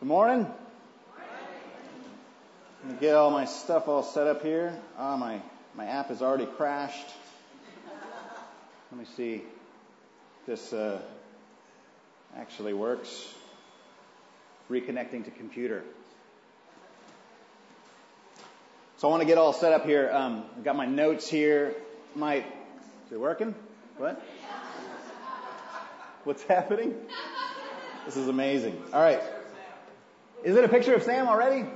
Good 0.00 0.06
morning. 0.06 0.46
Let 2.84 2.92
me 2.92 3.00
get 3.00 3.16
all 3.16 3.32
my 3.32 3.46
stuff 3.46 3.88
all 3.88 4.04
set 4.04 4.28
up 4.28 4.44
here. 4.44 4.78
Ah, 4.96 5.16
my, 5.16 5.40
my 5.74 5.86
app 5.86 6.10
has 6.10 6.22
already 6.22 6.46
crashed. 6.46 7.08
Let 8.92 9.00
me 9.00 9.06
see 9.16 9.42
this 10.46 10.72
uh, 10.72 11.00
actually 12.36 12.74
works. 12.74 13.34
Reconnecting 14.70 15.24
to 15.24 15.32
computer. 15.32 15.82
So 18.98 19.08
I 19.08 19.10
want 19.10 19.22
to 19.22 19.26
get 19.26 19.36
all 19.36 19.52
set 19.52 19.72
up 19.72 19.84
here. 19.84 20.12
Um, 20.12 20.44
I've 20.56 20.62
got 20.62 20.76
my 20.76 20.86
notes 20.86 21.28
here. 21.28 21.74
My, 22.14 22.36
is 22.36 22.44
it 23.10 23.18
working? 23.18 23.52
What? 23.96 24.24
What's 26.22 26.44
happening? 26.44 26.94
This 28.06 28.16
is 28.16 28.28
amazing. 28.28 28.80
All 28.92 29.02
right. 29.02 29.20
Is 30.44 30.56
it 30.56 30.62
a 30.62 30.68
picture 30.68 30.94
of 30.94 31.02
Sam 31.02 31.26
already? 31.26 31.68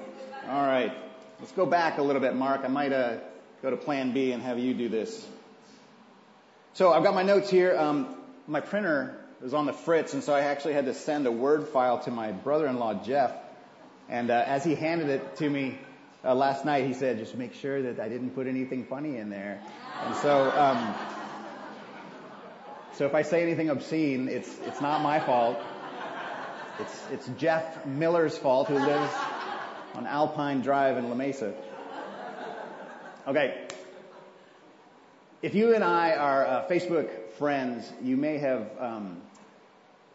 All 0.49 0.63
right. 0.63 0.93
Let's 1.41 1.51
go 1.51 1.67
back 1.67 1.99
a 1.99 2.03
little 2.03 2.23
bit, 2.23 2.37
Mark. 2.37 2.61
I 2.65 2.69
might 2.69 2.93
uh, 2.93 3.17
go 3.61 3.71
to 3.71 3.77
plan 3.77 4.13
B 4.13 4.31
and 4.31 4.41
have 4.41 4.61
you 4.61 4.73
do 4.73 4.89
this. 4.89 5.27
So 6.75 6.93
I've 6.93 7.03
got 7.03 7.13
my 7.13 7.25
notes 7.25 7.51
here. 7.51 7.77
Um, 7.77 8.15
my 8.47 8.61
printer 8.61 9.19
was 9.41 9.53
on 9.53 9.67
the 9.67 9.73
fritz, 9.73 10.15
and 10.15 10.23
so 10.23 10.33
I 10.33 10.43
actually 10.43 10.75
had 10.75 10.85
to 10.85 10.95
send 10.95 11.27
a 11.27 11.33
Word 11.33 11.69
file 11.69 11.99
to 12.05 12.13
my 12.13 12.31
brother-in-law, 12.31 13.03
Jeff. 13.03 13.33
And 14.09 14.31
uh, 14.31 14.45
as 14.47 14.63
he 14.63 14.77
handed 14.77 15.09
it 15.09 15.37
to 15.39 15.51
me 15.51 15.77
uh, 16.25 16.33
last 16.33 16.65
night, 16.65 16.87
he 16.87 16.95
said, 16.95 17.19
just 17.19 17.35
make 17.35 17.55
sure 17.55 17.83
that 17.83 17.99
I 17.99 18.09
didn't 18.09 18.31
put 18.31 18.47
anything 18.47 18.85
funny 18.85 19.17
in 19.17 19.29
there. 19.29 19.61
And 20.05 20.15
so, 20.17 20.51
um, 20.53 20.95
so 22.93 23.07
if 23.07 23.15
I 23.17 23.23
say 23.23 23.43
anything 23.43 23.71
obscene, 23.71 24.29
it's, 24.29 24.57
it's 24.67 24.81
not 24.81 25.03
my 25.03 25.19
fault. 25.19 25.59
It's, 26.83 27.07
it's 27.13 27.29
Jeff 27.39 27.87
Miller's 27.87 28.37
fault 28.37 28.67
who 28.67 28.75
lives 28.75 29.13
on 29.95 30.05
Alpine 30.05 30.63
Drive 30.63 30.97
in 30.97 31.09
La 31.09 31.15
Mesa. 31.15 31.55
Okay. 33.29 33.69
If 35.43 35.55
you 35.55 35.77
and 35.77 35.85
I 35.85 36.17
are 36.17 36.45
uh, 36.45 36.69
Facebook 36.69 37.09
friends, 37.39 37.89
you 38.03 38.17
may 38.17 38.39
have 38.39 38.69
um, 38.81 39.23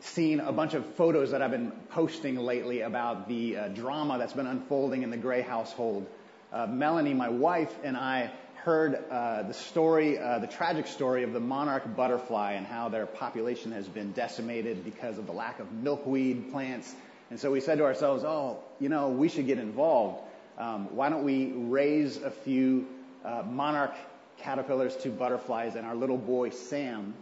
seen 0.01 0.41
a 0.41 0.51
bunch 0.51 0.73
of 0.73 0.85
photos 0.95 1.31
that 1.31 1.41
I've 1.41 1.51
been 1.51 1.71
posting 1.91 2.35
lately 2.35 2.81
about 2.81 3.29
the 3.29 3.55
uh, 3.55 3.67
drama 3.69 4.17
that's 4.17 4.33
been 4.33 4.47
unfolding 4.47 5.03
in 5.03 5.09
the 5.09 5.15
Gray 5.15 5.43
household. 5.43 6.05
Uh, 6.51 6.67
Melanie, 6.67 7.13
my 7.13 7.29
wife, 7.29 7.73
and 7.81 7.95
I 7.95 8.29
heard 8.67 9.01
uh, 9.09 9.43
the 9.43 9.53
story, 9.53 10.19
uh, 10.19 10.39
the 10.39 10.47
tragic 10.47 10.87
story 10.87 11.23
of 11.23 11.31
the 11.31 11.39
monarch 11.39 11.95
butterfly 11.95 12.51
and 12.51 12.67
how 12.67 12.89
their 12.89 13.05
population 13.05 13.71
has 13.71 13.87
been 13.87 14.11
decimated 14.11 14.83
because 14.83 15.17
of 15.17 15.25
the 15.25 15.31
lack 15.31 15.61
of 15.61 15.71
milkweed 15.71 16.51
plants. 16.51 16.93
And 17.29 17.39
so 17.39 17.49
we 17.49 17.61
said 17.61 17.77
to 17.77 17.85
ourselves, 17.85 18.25
oh, 18.25 18.59
you 18.81 18.89
know, 18.89 19.07
we 19.07 19.29
should 19.29 19.47
get 19.47 19.57
involved. 19.57 20.21
Um, 20.57 20.93
why 20.93 21.07
don't 21.07 21.23
we 21.23 21.45
raise 21.45 22.17
a 22.17 22.29
few 22.29 22.85
uh, 23.23 23.43
monarch 23.47 23.93
caterpillars 24.39 24.97
to 24.97 25.11
butterflies 25.11 25.75
and 25.75 25.87
our 25.87 25.95
little 25.95 26.17
boy 26.17 26.49
Sam, 26.49 27.13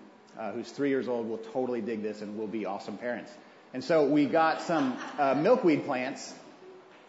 who's 0.56 0.72
three 0.72 0.90
years 0.90 1.08
old, 1.08 1.30
will 1.30 1.38
totally 1.54 1.80
dig 1.80 2.02
this 2.02 2.24
and 2.24 2.40
will 2.40 2.48
be 2.48 2.66
awesome 2.66 2.98
parents. 2.98 3.32
And 3.72 3.84
so 3.84 4.08
we 4.08 4.26
got 4.26 4.64
some 4.64 4.98
milkweed 5.44 5.86
plants 5.86 6.34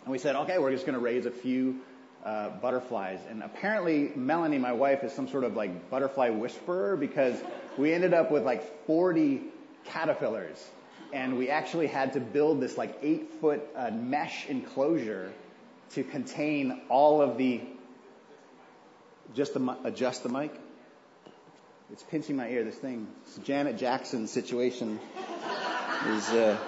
and 0.04 0.12
we 0.12 0.18
said, 0.18 0.36
okay, 0.36 0.58
we're 0.58 0.72
just 0.72 0.84
going 0.84 0.98
to 0.98 1.02
raise 1.02 1.24
a 1.24 1.30
few 1.30 1.80
uh, 2.26 2.50
butterflies. 2.60 3.20
And 3.30 3.42
apparently, 3.42 4.10
Melanie, 4.16 4.58
my 4.58 4.72
wife, 4.72 5.04
is 5.04 5.12
some 5.12 5.28
sort 5.28 5.44
of 5.44 5.54
like 5.54 5.88
butterfly 5.90 6.30
whisperer 6.30 6.96
because 6.96 7.38
we 7.78 7.92
ended 7.94 8.12
up 8.12 8.32
with 8.32 8.42
like 8.42 8.84
40 8.86 9.42
caterpillars. 9.84 10.62
And 11.12 11.38
we 11.38 11.50
actually 11.50 11.86
had 11.86 12.14
to 12.14 12.20
build 12.20 12.60
this 12.60 12.76
like 12.76 12.98
eight 13.00 13.34
foot 13.40 13.62
uh, 13.76 13.92
mesh 13.92 14.48
enclosure 14.48 15.32
to 15.92 16.02
contain 16.02 16.80
all 16.88 17.22
of 17.22 17.38
the. 17.38 17.60
Just 19.34 19.54
the, 19.54 19.76
adjust 19.84 20.24
the 20.24 20.28
mic. 20.28 20.52
It's 21.92 22.02
pinching 22.02 22.36
my 22.36 22.48
ear. 22.48 22.64
This 22.64 22.74
thing, 22.74 23.06
this 23.24 23.38
Janet 23.46 23.78
Jackson 23.78 24.26
situation 24.26 24.98
is. 26.08 26.28
Uh, 26.30 26.58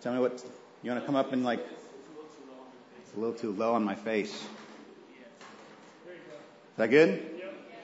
tell 0.00 0.14
me 0.14 0.18
what 0.18 0.42
you 0.82 0.90
want 0.90 1.02
to 1.02 1.06
come 1.06 1.16
up 1.16 1.32
and 1.32 1.44
like 1.44 1.60
a 3.16 3.18
little 3.18 3.34
too 3.34 3.52
low 3.52 3.72
on 3.72 3.82
my 3.82 3.94
face. 3.94 4.34
Is 4.34 4.42
that 6.76 6.90
good? 6.90 7.24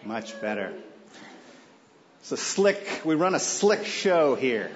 Much 0.05 0.39
better. 0.43 0.75
It's 2.21 2.33
a 2.33 2.37
slick, 2.37 3.01
we 3.05 3.15
run 3.15 3.35
a 3.35 3.39
slick 3.39 3.87
show 3.87 4.35
here. 4.35 4.71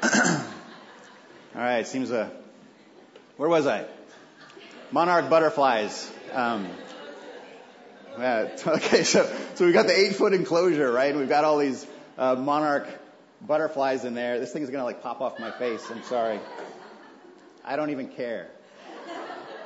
All 0.02 0.10
right, 1.54 1.84
seems 1.86 2.12
a, 2.12 2.30
where 3.36 3.48
was 3.48 3.66
I? 3.66 3.84
Monarch 4.92 5.28
butterflies. 5.28 6.08
Um, 6.32 6.68
yeah, 8.16 8.56
okay, 8.66 9.02
so, 9.02 9.28
so 9.56 9.64
we've 9.64 9.74
got 9.74 9.88
the 9.88 9.98
eight 9.98 10.14
foot 10.14 10.34
enclosure, 10.34 10.92
right? 10.92 11.10
And 11.10 11.18
we've 11.18 11.28
got 11.28 11.42
all 11.42 11.58
these 11.58 11.84
uh, 12.16 12.36
monarch 12.36 12.86
butterflies 13.40 14.04
in 14.04 14.14
there. 14.14 14.38
This 14.38 14.52
thing 14.52 14.62
is 14.62 14.70
going 14.70 14.82
to 14.82 14.84
like 14.84 15.02
pop 15.02 15.20
off 15.20 15.40
my 15.40 15.50
face. 15.50 15.84
I'm 15.90 16.04
sorry. 16.04 16.38
I 17.64 17.74
don't 17.74 17.90
even 17.90 18.08
care. 18.08 18.50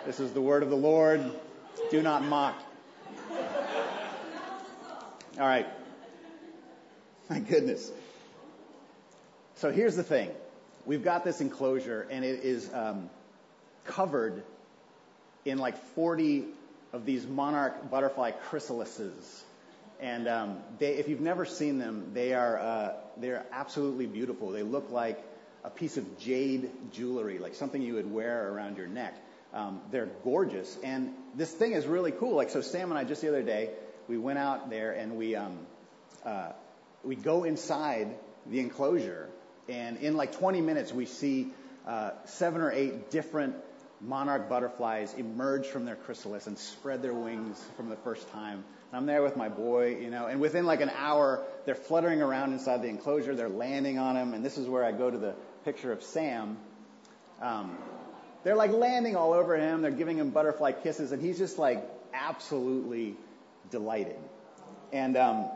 This 0.07 0.21
is 0.21 0.33
the 0.33 0.41
word 0.41 0.63
of 0.63 0.71
the 0.71 0.77
Lord. 0.77 1.21
Do 1.91 2.03
not 2.03 2.25
mock. 2.25 2.55
All 5.39 5.47
right. 5.47 5.67
My 7.29 7.41
goodness. 7.41 7.91
So 9.57 9.71
here's 9.71 9.97
the 9.97 10.03
thing. 10.03 10.31
We've 10.87 11.05
got 11.05 11.25
this 11.25 11.41
enclosure 11.41 12.07
and 12.11 12.25
it 12.25 12.45
is 12.45 12.73
um, 12.73 13.11
covered 13.85 14.43
in 15.45 15.59
like 15.59 15.77
40 15.95 16.45
of 16.93 17.05
these 17.05 17.27
monarch 17.27 17.91
butterfly 17.91 18.33
chrysalises. 18.49 19.43
And 20.01 20.29
um, 20.29 20.59
they, 20.79 20.95
if 20.95 21.09
you've 21.09 21.21
never 21.21 21.45
seen 21.45 21.79
them, 21.79 22.13
they 22.15 22.33
are 22.33 22.59
uh, 22.59 22.93
they're 23.17 23.45
absolutely 23.53 24.07
beautiful. 24.07 24.51
They 24.51 24.63
look 24.63 24.91
like 24.91 25.23
a 25.65 25.71
piece 25.71 25.97
of 25.97 26.19
jade 26.19 26.71
jewelry, 26.93 27.39
like 27.39 27.55
something 27.55 27.83
you 27.83 27.95
would 27.95 28.11
wear 28.11 28.51
around 28.53 28.77
your 28.77 28.87
neck. 28.87 29.15
Um, 29.53 29.81
they're 29.91 30.11
gorgeous, 30.25 30.77
and 30.85 31.15
this 31.35 31.51
thing 31.51 31.73
is 31.73 31.87
really 31.87 32.13
cool. 32.13 32.37
Like 32.37 32.51
so, 32.51 32.61
Sam 32.61 32.91
and 32.91 32.99
I 32.99 33.05
just 33.05 33.23
the 33.23 33.29
other 33.29 33.43
day 33.43 33.71
we 34.07 34.19
went 34.19 34.39
out 34.39 34.69
there 34.69 34.93
and 34.93 35.17
we 35.17 35.37
um, 35.37 35.59
uh, 36.25 36.53
we 37.03 37.17
go 37.17 37.45
inside 37.45 38.15
the 38.47 38.61
enclosure, 38.61 39.29
and 39.69 39.99
in 39.99 40.17
like 40.17 40.39
20 40.39 40.61
minutes 40.61 40.93
we 40.93 41.07
see 41.07 41.49
uh, 41.87 42.11
seven 42.27 42.61
or 42.61 42.71
eight 42.71 43.11
different 43.11 43.55
monarch 44.01 44.49
butterflies 44.49 45.15
emerge 45.15 45.67
from 45.67 45.85
their 45.85 45.97
chrysalis 45.97 46.47
and 46.47 46.59
spread 46.59 47.03
their 47.03 47.15
wings 47.15 47.63
from 47.77 47.89
the 47.89 47.97
first 47.97 48.31
time. 48.33 48.65
And 48.91 48.97
I'm 48.97 49.07
there 49.07 49.23
with 49.23 49.37
my 49.37 49.49
boy, 49.49 49.97
you 49.97 50.11
know, 50.11 50.27
and 50.27 50.41
within 50.41 50.67
like 50.67 50.81
an 50.81 50.91
hour, 50.91 51.43
they're 51.67 51.75
fluttering 51.75 52.23
around 52.23 52.53
inside 52.53 52.83
the 52.83 52.89
enclosure. 52.89 53.35
They're 53.35 53.49
landing 53.49 53.99
on 53.99 54.17
him, 54.17 54.35
and 54.35 54.45
this 54.45 54.59
is 54.59 54.69
where 54.69 54.85
I 54.85 54.93
go 54.93 55.11
to 55.11 55.19
the 55.19 55.35
picture 55.65 55.93
of 55.93 56.03
Sam. 56.03 56.57
Um, 57.43 57.77
they're 58.45 58.57
like 58.57 58.73
landing 58.73 59.17
all 59.17 59.33
over 59.33 59.57
him. 59.57 59.83
They're 59.83 59.91
giving 59.91 60.19
him 60.19 60.31
butterfly 60.31 60.73
kisses, 60.73 61.13
and 61.13 61.23
he's 61.23 61.39
just 61.39 61.59
like 61.59 61.85
absolutely 62.13 63.17
delighted. 63.71 64.19
And 64.93 65.17
um, 65.17 65.49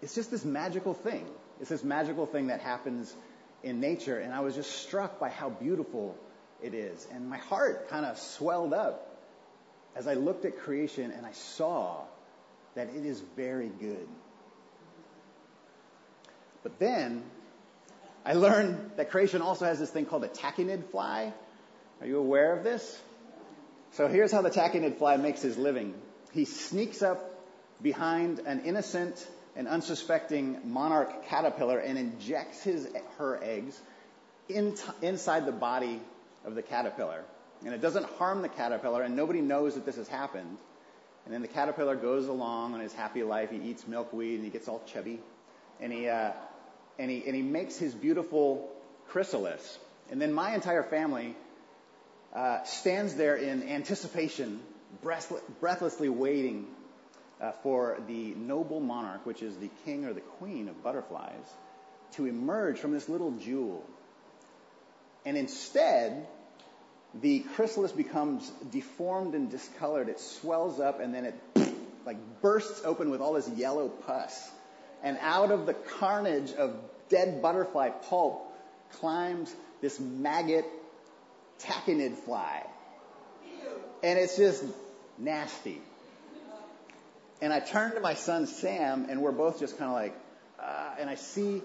it's 0.00 0.14
just 0.14 0.30
this 0.30 0.44
magical 0.44 0.94
thing. 0.94 1.26
It's 1.60 1.70
this 1.70 1.84
magical 1.84 2.26
thing 2.26 2.48
that 2.48 2.60
happens 2.60 3.14
in 3.62 3.80
nature, 3.80 4.18
and 4.18 4.32
I 4.32 4.40
was 4.40 4.54
just 4.54 4.70
struck 4.82 5.20
by 5.20 5.28
how 5.28 5.50
beautiful 5.50 6.16
it 6.62 6.74
is. 6.74 7.06
And 7.12 7.28
my 7.28 7.38
heart 7.38 7.88
kind 7.88 8.06
of 8.06 8.18
swelled 8.18 8.72
up 8.72 9.08
as 9.94 10.06
I 10.06 10.14
looked 10.14 10.44
at 10.44 10.58
creation 10.58 11.10
and 11.10 11.26
I 11.26 11.32
saw 11.32 11.98
that 12.74 12.88
it 12.88 13.04
is 13.04 13.20
very 13.36 13.68
good. 13.68 14.08
But 16.62 16.78
then 16.78 17.22
I 18.24 18.34
learned 18.34 18.92
that 18.96 19.10
creation 19.10 19.42
also 19.42 19.66
has 19.66 19.78
this 19.78 19.90
thing 19.90 20.06
called 20.06 20.24
a 20.24 20.28
tachinid 20.28 20.90
fly. 20.90 21.32
Are 22.02 22.06
you 22.06 22.18
aware 22.18 22.52
of 22.52 22.64
this? 22.64 23.00
So 23.92 24.08
here's 24.08 24.32
how 24.32 24.42
the 24.42 24.50
tachinid 24.50 24.98
fly 24.98 25.16
makes 25.18 25.40
his 25.40 25.56
living. 25.56 25.94
He 26.32 26.46
sneaks 26.46 27.00
up 27.00 27.46
behind 27.80 28.40
an 28.40 28.62
innocent 28.64 29.24
and 29.54 29.68
unsuspecting 29.68 30.62
monarch 30.64 31.26
caterpillar 31.26 31.78
and 31.78 31.96
injects 31.96 32.60
his, 32.64 32.88
her 33.18 33.38
eggs 33.40 33.80
in 34.48 34.74
t- 34.74 34.82
inside 35.00 35.46
the 35.46 35.52
body 35.52 36.00
of 36.44 36.56
the 36.56 36.62
caterpillar. 36.62 37.22
And 37.64 37.72
it 37.72 37.80
doesn't 37.80 38.06
harm 38.18 38.42
the 38.42 38.48
caterpillar, 38.48 39.02
and 39.02 39.14
nobody 39.14 39.40
knows 39.40 39.76
that 39.76 39.86
this 39.86 39.94
has 39.94 40.08
happened. 40.08 40.58
And 41.24 41.32
then 41.32 41.40
the 41.40 41.46
caterpillar 41.46 41.94
goes 41.94 42.26
along 42.26 42.74
on 42.74 42.80
his 42.80 42.92
happy 42.92 43.22
life. 43.22 43.50
He 43.50 43.58
eats 43.58 43.86
milkweed 43.86 44.34
and 44.34 44.44
he 44.44 44.50
gets 44.50 44.66
all 44.66 44.82
chubby. 44.92 45.20
And 45.80 45.92
he, 45.92 46.08
uh, 46.08 46.32
and 46.98 47.08
he, 47.08 47.22
and 47.24 47.36
he 47.36 47.42
makes 47.42 47.76
his 47.76 47.94
beautiful 47.94 48.68
chrysalis. 49.06 49.78
And 50.10 50.20
then 50.20 50.32
my 50.32 50.52
entire 50.52 50.82
family 50.82 51.36
uh, 52.34 52.62
stands 52.64 53.14
there 53.14 53.36
in 53.36 53.68
anticipation, 53.68 54.60
breathlessly 55.02 56.08
waiting 56.08 56.66
uh, 57.40 57.52
for 57.62 57.98
the 58.06 58.34
noble 58.34 58.80
monarch, 58.80 59.26
which 59.26 59.42
is 59.42 59.56
the 59.56 59.70
king 59.84 60.04
or 60.04 60.12
the 60.12 60.20
queen 60.20 60.68
of 60.68 60.82
butterflies, 60.82 61.44
to 62.12 62.26
emerge 62.26 62.78
from 62.78 62.92
this 62.92 63.08
little 63.08 63.32
jewel. 63.32 63.84
And 65.24 65.36
instead, 65.36 66.26
the 67.20 67.40
chrysalis 67.54 67.92
becomes 67.92 68.50
deformed 68.70 69.34
and 69.34 69.50
discolored. 69.50 70.08
It 70.08 70.20
swells 70.20 70.80
up 70.80 71.00
and 71.00 71.14
then 71.14 71.26
it 71.26 71.74
like 72.06 72.16
bursts 72.40 72.82
open 72.84 73.10
with 73.10 73.20
all 73.20 73.34
this 73.34 73.48
yellow 73.50 73.88
pus. 73.88 74.50
And 75.02 75.18
out 75.20 75.50
of 75.50 75.66
the 75.66 75.74
carnage 75.74 76.52
of 76.52 76.76
dead 77.08 77.42
butterfly 77.42 77.90
pulp 77.90 78.48
climbs 78.92 79.54
this 79.80 79.98
maggot 80.00 80.64
tachinid 81.64 82.14
fly. 82.14 82.66
And 84.02 84.18
it's 84.18 84.36
just 84.36 84.64
nasty. 85.18 85.80
And 87.40 87.52
I 87.52 87.60
turn 87.60 87.94
to 87.94 88.00
my 88.00 88.14
son 88.14 88.46
Sam, 88.46 89.06
and 89.08 89.20
we're 89.20 89.32
both 89.32 89.58
just 89.58 89.78
kind 89.78 89.90
of 89.90 89.96
like, 89.96 90.14
uh, 90.60 90.94
and 90.98 91.10
I 91.10 91.16
see 91.16 91.60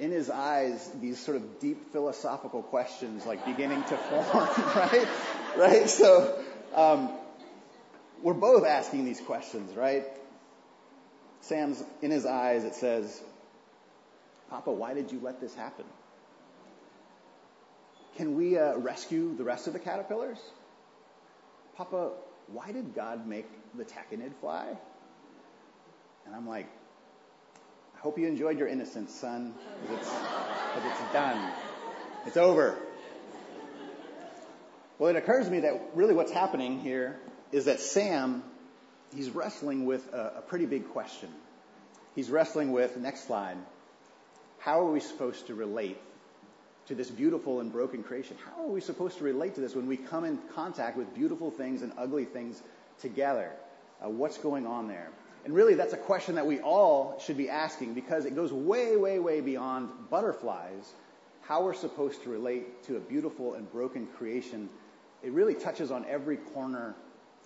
in 0.00 0.10
his 0.10 0.30
eyes 0.30 0.90
these 1.00 1.20
sort 1.20 1.36
of 1.36 1.60
deep 1.60 1.92
philosophical 1.92 2.62
questions 2.62 3.26
like 3.26 3.44
beginning 3.44 3.82
to 3.84 3.96
form, 3.96 4.24
right? 4.76 5.08
Right? 5.56 5.88
So, 5.88 6.36
um, 6.74 7.10
we're 8.22 8.34
both 8.34 8.64
asking 8.66 9.04
these 9.04 9.20
questions, 9.20 9.76
right? 9.76 10.04
Sam's 11.42 11.82
in 12.02 12.10
his 12.10 12.26
eyes, 12.26 12.64
it 12.64 12.74
says, 12.74 13.22
Papa, 14.50 14.72
why 14.72 14.94
did 14.94 15.12
you 15.12 15.20
let 15.22 15.40
this 15.40 15.54
happen? 15.54 15.84
Can 18.20 18.36
we 18.36 18.58
uh, 18.58 18.76
rescue 18.76 19.34
the 19.34 19.44
rest 19.44 19.66
of 19.66 19.72
the 19.72 19.78
caterpillars? 19.78 20.36
Papa, 21.74 22.10
why 22.48 22.70
did 22.70 22.94
God 22.94 23.26
make 23.26 23.46
the 23.74 23.82
tachinid 23.82 24.34
fly? 24.42 24.66
And 26.26 26.34
I'm 26.34 26.46
like, 26.46 26.66
I 27.96 28.00
hope 28.00 28.18
you 28.18 28.26
enjoyed 28.26 28.58
your 28.58 28.68
innocence, 28.68 29.14
son, 29.14 29.54
because 29.80 30.06
it's, 30.06 31.00
it's 31.00 31.12
done. 31.14 31.50
It's 32.26 32.36
over. 32.36 32.76
Well, 34.98 35.08
it 35.08 35.16
occurs 35.16 35.46
to 35.46 35.50
me 35.50 35.60
that 35.60 35.80
really 35.94 36.12
what's 36.12 36.30
happening 36.30 36.78
here 36.78 37.18
is 37.52 37.64
that 37.64 37.80
Sam, 37.80 38.42
he's 39.16 39.30
wrestling 39.30 39.86
with 39.86 40.06
a, 40.12 40.34
a 40.36 40.42
pretty 40.42 40.66
big 40.66 40.90
question. 40.90 41.30
He's 42.14 42.28
wrestling 42.28 42.72
with, 42.72 42.98
next 42.98 43.26
slide, 43.26 43.56
how 44.58 44.80
are 44.80 44.92
we 44.92 45.00
supposed 45.00 45.46
to 45.46 45.54
relate 45.54 45.96
to 46.90 46.96
this 46.96 47.08
beautiful 47.08 47.60
and 47.60 47.70
broken 47.70 48.02
creation? 48.02 48.36
How 48.44 48.64
are 48.64 48.68
we 48.68 48.80
supposed 48.80 49.16
to 49.18 49.24
relate 49.24 49.54
to 49.54 49.60
this 49.60 49.76
when 49.76 49.86
we 49.86 49.96
come 49.96 50.24
in 50.24 50.38
contact 50.56 50.96
with 50.96 51.14
beautiful 51.14 51.48
things 51.48 51.82
and 51.82 51.92
ugly 51.96 52.24
things 52.24 52.60
together? 53.00 53.52
Uh, 54.04 54.08
what's 54.08 54.38
going 54.38 54.66
on 54.66 54.88
there? 54.88 55.08
And 55.44 55.54
really, 55.54 55.74
that's 55.74 55.92
a 55.92 55.96
question 55.96 56.34
that 56.34 56.46
we 56.46 56.58
all 56.58 57.16
should 57.24 57.36
be 57.36 57.48
asking 57.48 57.94
because 57.94 58.24
it 58.24 58.34
goes 58.34 58.52
way, 58.52 58.96
way, 58.96 59.20
way 59.20 59.40
beyond 59.40 59.88
butterflies. 60.10 60.92
How 61.42 61.62
we're 61.62 61.74
supposed 61.74 62.24
to 62.24 62.28
relate 62.28 62.82
to 62.88 62.96
a 62.96 63.00
beautiful 63.00 63.54
and 63.54 63.70
broken 63.70 64.08
creation. 64.18 64.68
It 65.22 65.30
really 65.30 65.54
touches 65.54 65.92
on 65.92 66.04
every 66.08 66.38
corner 66.38 66.96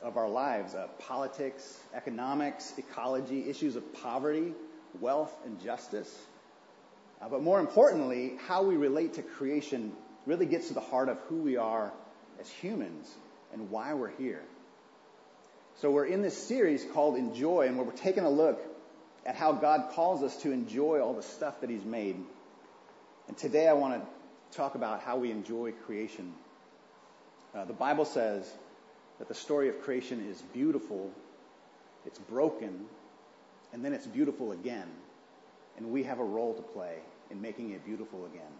of 0.02 0.16
our 0.16 0.28
lives 0.28 0.74
uh, 0.74 0.86
politics, 1.00 1.80
economics, 1.94 2.72
ecology, 2.78 3.46
issues 3.46 3.76
of 3.76 3.92
poverty, 3.92 4.54
wealth, 5.00 5.36
and 5.44 5.62
justice. 5.62 6.18
Uh, 7.20 7.28
but 7.28 7.42
more 7.42 7.60
importantly, 7.60 8.34
how 8.46 8.62
we 8.62 8.76
relate 8.76 9.14
to 9.14 9.22
creation 9.22 9.92
really 10.26 10.46
gets 10.46 10.68
to 10.68 10.74
the 10.74 10.80
heart 10.80 11.08
of 11.08 11.18
who 11.28 11.36
we 11.36 11.56
are 11.56 11.92
as 12.40 12.48
humans 12.50 13.08
and 13.52 13.70
why 13.70 13.94
we're 13.94 14.10
here. 14.10 14.42
So 15.80 15.90
we're 15.90 16.06
in 16.06 16.22
this 16.22 16.36
series 16.36 16.84
called 16.92 17.16
Enjoy, 17.16 17.66
and 17.66 17.76
where 17.76 17.84
we're 17.84 17.92
taking 17.92 18.24
a 18.24 18.30
look 18.30 18.60
at 19.26 19.34
how 19.34 19.52
God 19.52 19.90
calls 19.92 20.22
us 20.22 20.36
to 20.42 20.52
enjoy 20.52 21.00
all 21.00 21.14
the 21.14 21.22
stuff 21.22 21.60
that 21.60 21.70
He's 21.70 21.84
made. 21.84 22.16
And 23.28 23.36
today 23.36 23.68
I 23.68 23.72
want 23.72 24.02
to 24.02 24.56
talk 24.56 24.74
about 24.74 25.00
how 25.00 25.16
we 25.16 25.30
enjoy 25.30 25.72
creation. 25.86 26.32
Uh, 27.54 27.64
the 27.64 27.72
Bible 27.72 28.04
says 28.04 28.50
that 29.18 29.28
the 29.28 29.34
story 29.34 29.68
of 29.68 29.80
creation 29.82 30.28
is 30.30 30.40
beautiful, 30.52 31.10
it's 32.06 32.18
broken, 32.18 32.86
and 33.72 33.84
then 33.84 33.92
it's 33.92 34.06
beautiful 34.06 34.52
again. 34.52 34.88
And 35.76 35.90
we 35.90 36.04
have 36.04 36.20
a 36.20 36.24
role 36.24 36.54
to 36.54 36.62
play 36.62 36.96
in 37.30 37.40
making 37.40 37.70
it 37.70 37.84
beautiful 37.84 38.26
again. 38.26 38.52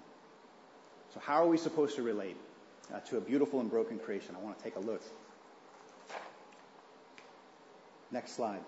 So, 1.12 1.20
how 1.20 1.44
are 1.44 1.48
we 1.48 1.56
supposed 1.56 1.96
to 1.96 2.02
relate 2.02 2.36
uh, 2.92 3.00
to 3.00 3.18
a 3.18 3.20
beautiful 3.20 3.60
and 3.60 3.70
broken 3.70 3.98
creation? 3.98 4.34
I 4.34 4.42
want 4.42 4.58
to 4.58 4.64
take 4.64 4.76
a 4.76 4.80
look. 4.80 5.02
Next 8.10 8.32
slide. 8.32 8.60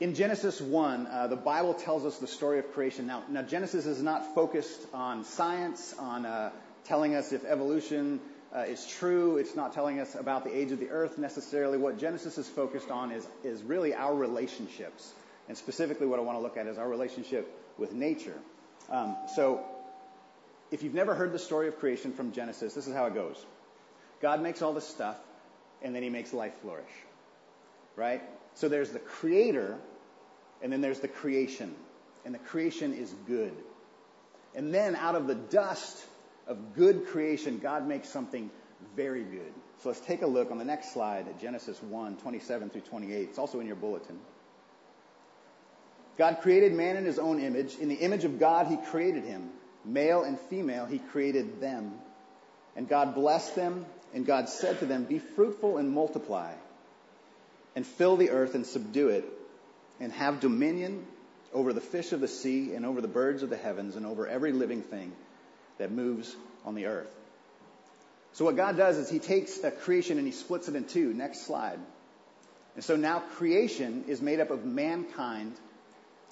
In 0.00 0.14
Genesis 0.14 0.60
1, 0.60 1.06
uh, 1.08 1.26
the 1.26 1.34
Bible 1.34 1.74
tells 1.74 2.06
us 2.06 2.18
the 2.18 2.28
story 2.28 2.60
of 2.60 2.72
creation. 2.72 3.08
Now, 3.08 3.24
now 3.28 3.42
Genesis 3.42 3.84
is 3.84 4.00
not 4.00 4.32
focused 4.32 4.80
on 4.94 5.24
science, 5.24 5.92
on 5.98 6.24
uh, 6.24 6.50
telling 6.84 7.16
us 7.16 7.32
if 7.32 7.44
evolution 7.44 8.20
is 8.56 8.86
true. 8.86 9.36
It's 9.36 9.54
not 9.54 9.74
telling 9.74 10.00
us 10.00 10.14
about 10.14 10.44
the 10.44 10.56
age 10.56 10.72
of 10.72 10.80
the 10.80 10.88
earth 10.88 11.18
necessarily. 11.18 11.78
What 11.78 11.98
Genesis 11.98 12.38
is 12.38 12.48
focused 12.48 12.90
on 12.90 13.12
is, 13.12 13.26
is 13.44 13.62
really 13.62 13.94
our 13.94 14.14
relationships. 14.14 15.12
And 15.48 15.56
specifically, 15.56 16.06
what 16.06 16.18
I 16.18 16.22
want 16.22 16.38
to 16.38 16.42
look 16.42 16.56
at 16.56 16.66
is 16.66 16.78
our 16.78 16.88
relationship 16.88 17.50
with 17.78 17.92
nature. 17.92 18.36
Um, 18.90 19.16
so, 19.34 19.64
if 20.70 20.82
you've 20.82 20.94
never 20.94 21.14
heard 21.14 21.32
the 21.32 21.38
story 21.38 21.68
of 21.68 21.78
creation 21.78 22.12
from 22.12 22.32
Genesis, 22.32 22.74
this 22.74 22.86
is 22.86 22.94
how 22.94 23.06
it 23.06 23.14
goes 23.14 23.36
God 24.20 24.42
makes 24.42 24.62
all 24.62 24.72
this 24.72 24.86
stuff, 24.86 25.16
and 25.82 25.94
then 25.94 26.02
he 26.02 26.10
makes 26.10 26.32
life 26.32 26.52
flourish. 26.62 26.90
Right? 27.96 28.22
So, 28.54 28.68
there's 28.68 28.90
the 28.90 28.98
creator, 28.98 29.78
and 30.62 30.72
then 30.72 30.80
there's 30.80 31.00
the 31.00 31.08
creation. 31.08 31.74
And 32.24 32.34
the 32.34 32.38
creation 32.38 32.94
is 32.94 33.14
good. 33.26 33.52
And 34.54 34.74
then 34.74 34.96
out 34.96 35.14
of 35.14 35.26
the 35.26 35.34
dust 35.34 36.04
of 36.48 36.74
good 36.74 37.06
creation, 37.06 37.58
God 37.58 37.86
makes 37.86 38.08
something 38.08 38.50
very 38.96 39.22
good. 39.22 39.52
So 39.82 39.90
let's 39.90 40.00
take 40.00 40.22
a 40.22 40.26
look 40.26 40.50
on 40.50 40.58
the 40.58 40.64
next 40.64 40.92
slide 40.92 41.28
at 41.28 41.40
Genesis 41.40 41.80
1, 41.82 42.16
27 42.16 42.70
through 42.70 42.80
28. 42.80 43.28
It's 43.28 43.38
also 43.38 43.60
in 43.60 43.66
your 43.66 43.76
bulletin. 43.76 44.18
God 46.16 46.38
created 46.42 46.72
man 46.72 46.96
in 46.96 47.04
his 47.04 47.18
own 47.18 47.38
image. 47.38 47.76
In 47.76 47.88
the 47.88 47.94
image 47.94 48.24
of 48.24 48.40
God, 48.40 48.66
he 48.66 48.76
created 48.76 49.24
him. 49.24 49.50
Male 49.84 50.24
and 50.24 50.38
female, 50.38 50.86
he 50.86 50.98
created 50.98 51.60
them. 51.60 51.92
And 52.74 52.88
God 52.88 53.14
blessed 53.14 53.54
them, 53.54 53.86
and 54.12 54.26
God 54.26 54.48
said 54.48 54.80
to 54.80 54.86
them, 54.86 55.04
Be 55.04 55.20
fruitful 55.20 55.76
and 55.76 55.90
multiply, 55.90 56.52
and 57.76 57.86
fill 57.86 58.16
the 58.16 58.30
earth 58.30 58.54
and 58.54 58.66
subdue 58.66 59.08
it, 59.10 59.24
and 60.00 60.12
have 60.12 60.40
dominion 60.40 61.06
over 61.52 61.72
the 61.72 61.80
fish 61.80 62.12
of 62.12 62.20
the 62.20 62.28
sea, 62.28 62.74
and 62.74 62.84
over 62.84 63.00
the 63.00 63.08
birds 63.08 63.42
of 63.42 63.50
the 63.50 63.56
heavens, 63.56 63.96
and 63.96 64.04
over 64.04 64.26
every 64.26 64.52
living 64.52 64.82
thing 64.82 65.12
that 65.78 65.90
moves 65.90 66.34
on 66.64 66.74
the 66.74 66.86
earth. 66.86 67.10
So 68.32 68.44
what 68.44 68.56
God 68.56 68.76
does 68.76 68.98
is 68.98 69.08
he 69.08 69.18
takes 69.18 69.62
a 69.64 69.70
creation 69.70 70.18
and 70.18 70.26
he 70.26 70.32
splits 70.32 70.68
it 70.68 70.76
in 70.76 70.84
two. 70.84 71.12
Next 71.12 71.46
slide. 71.46 71.78
And 72.74 72.84
so 72.84 72.94
now 72.94 73.18
creation 73.18 74.04
is 74.06 74.22
made 74.22 74.38
up 74.38 74.50
of 74.50 74.64
mankind 74.64 75.56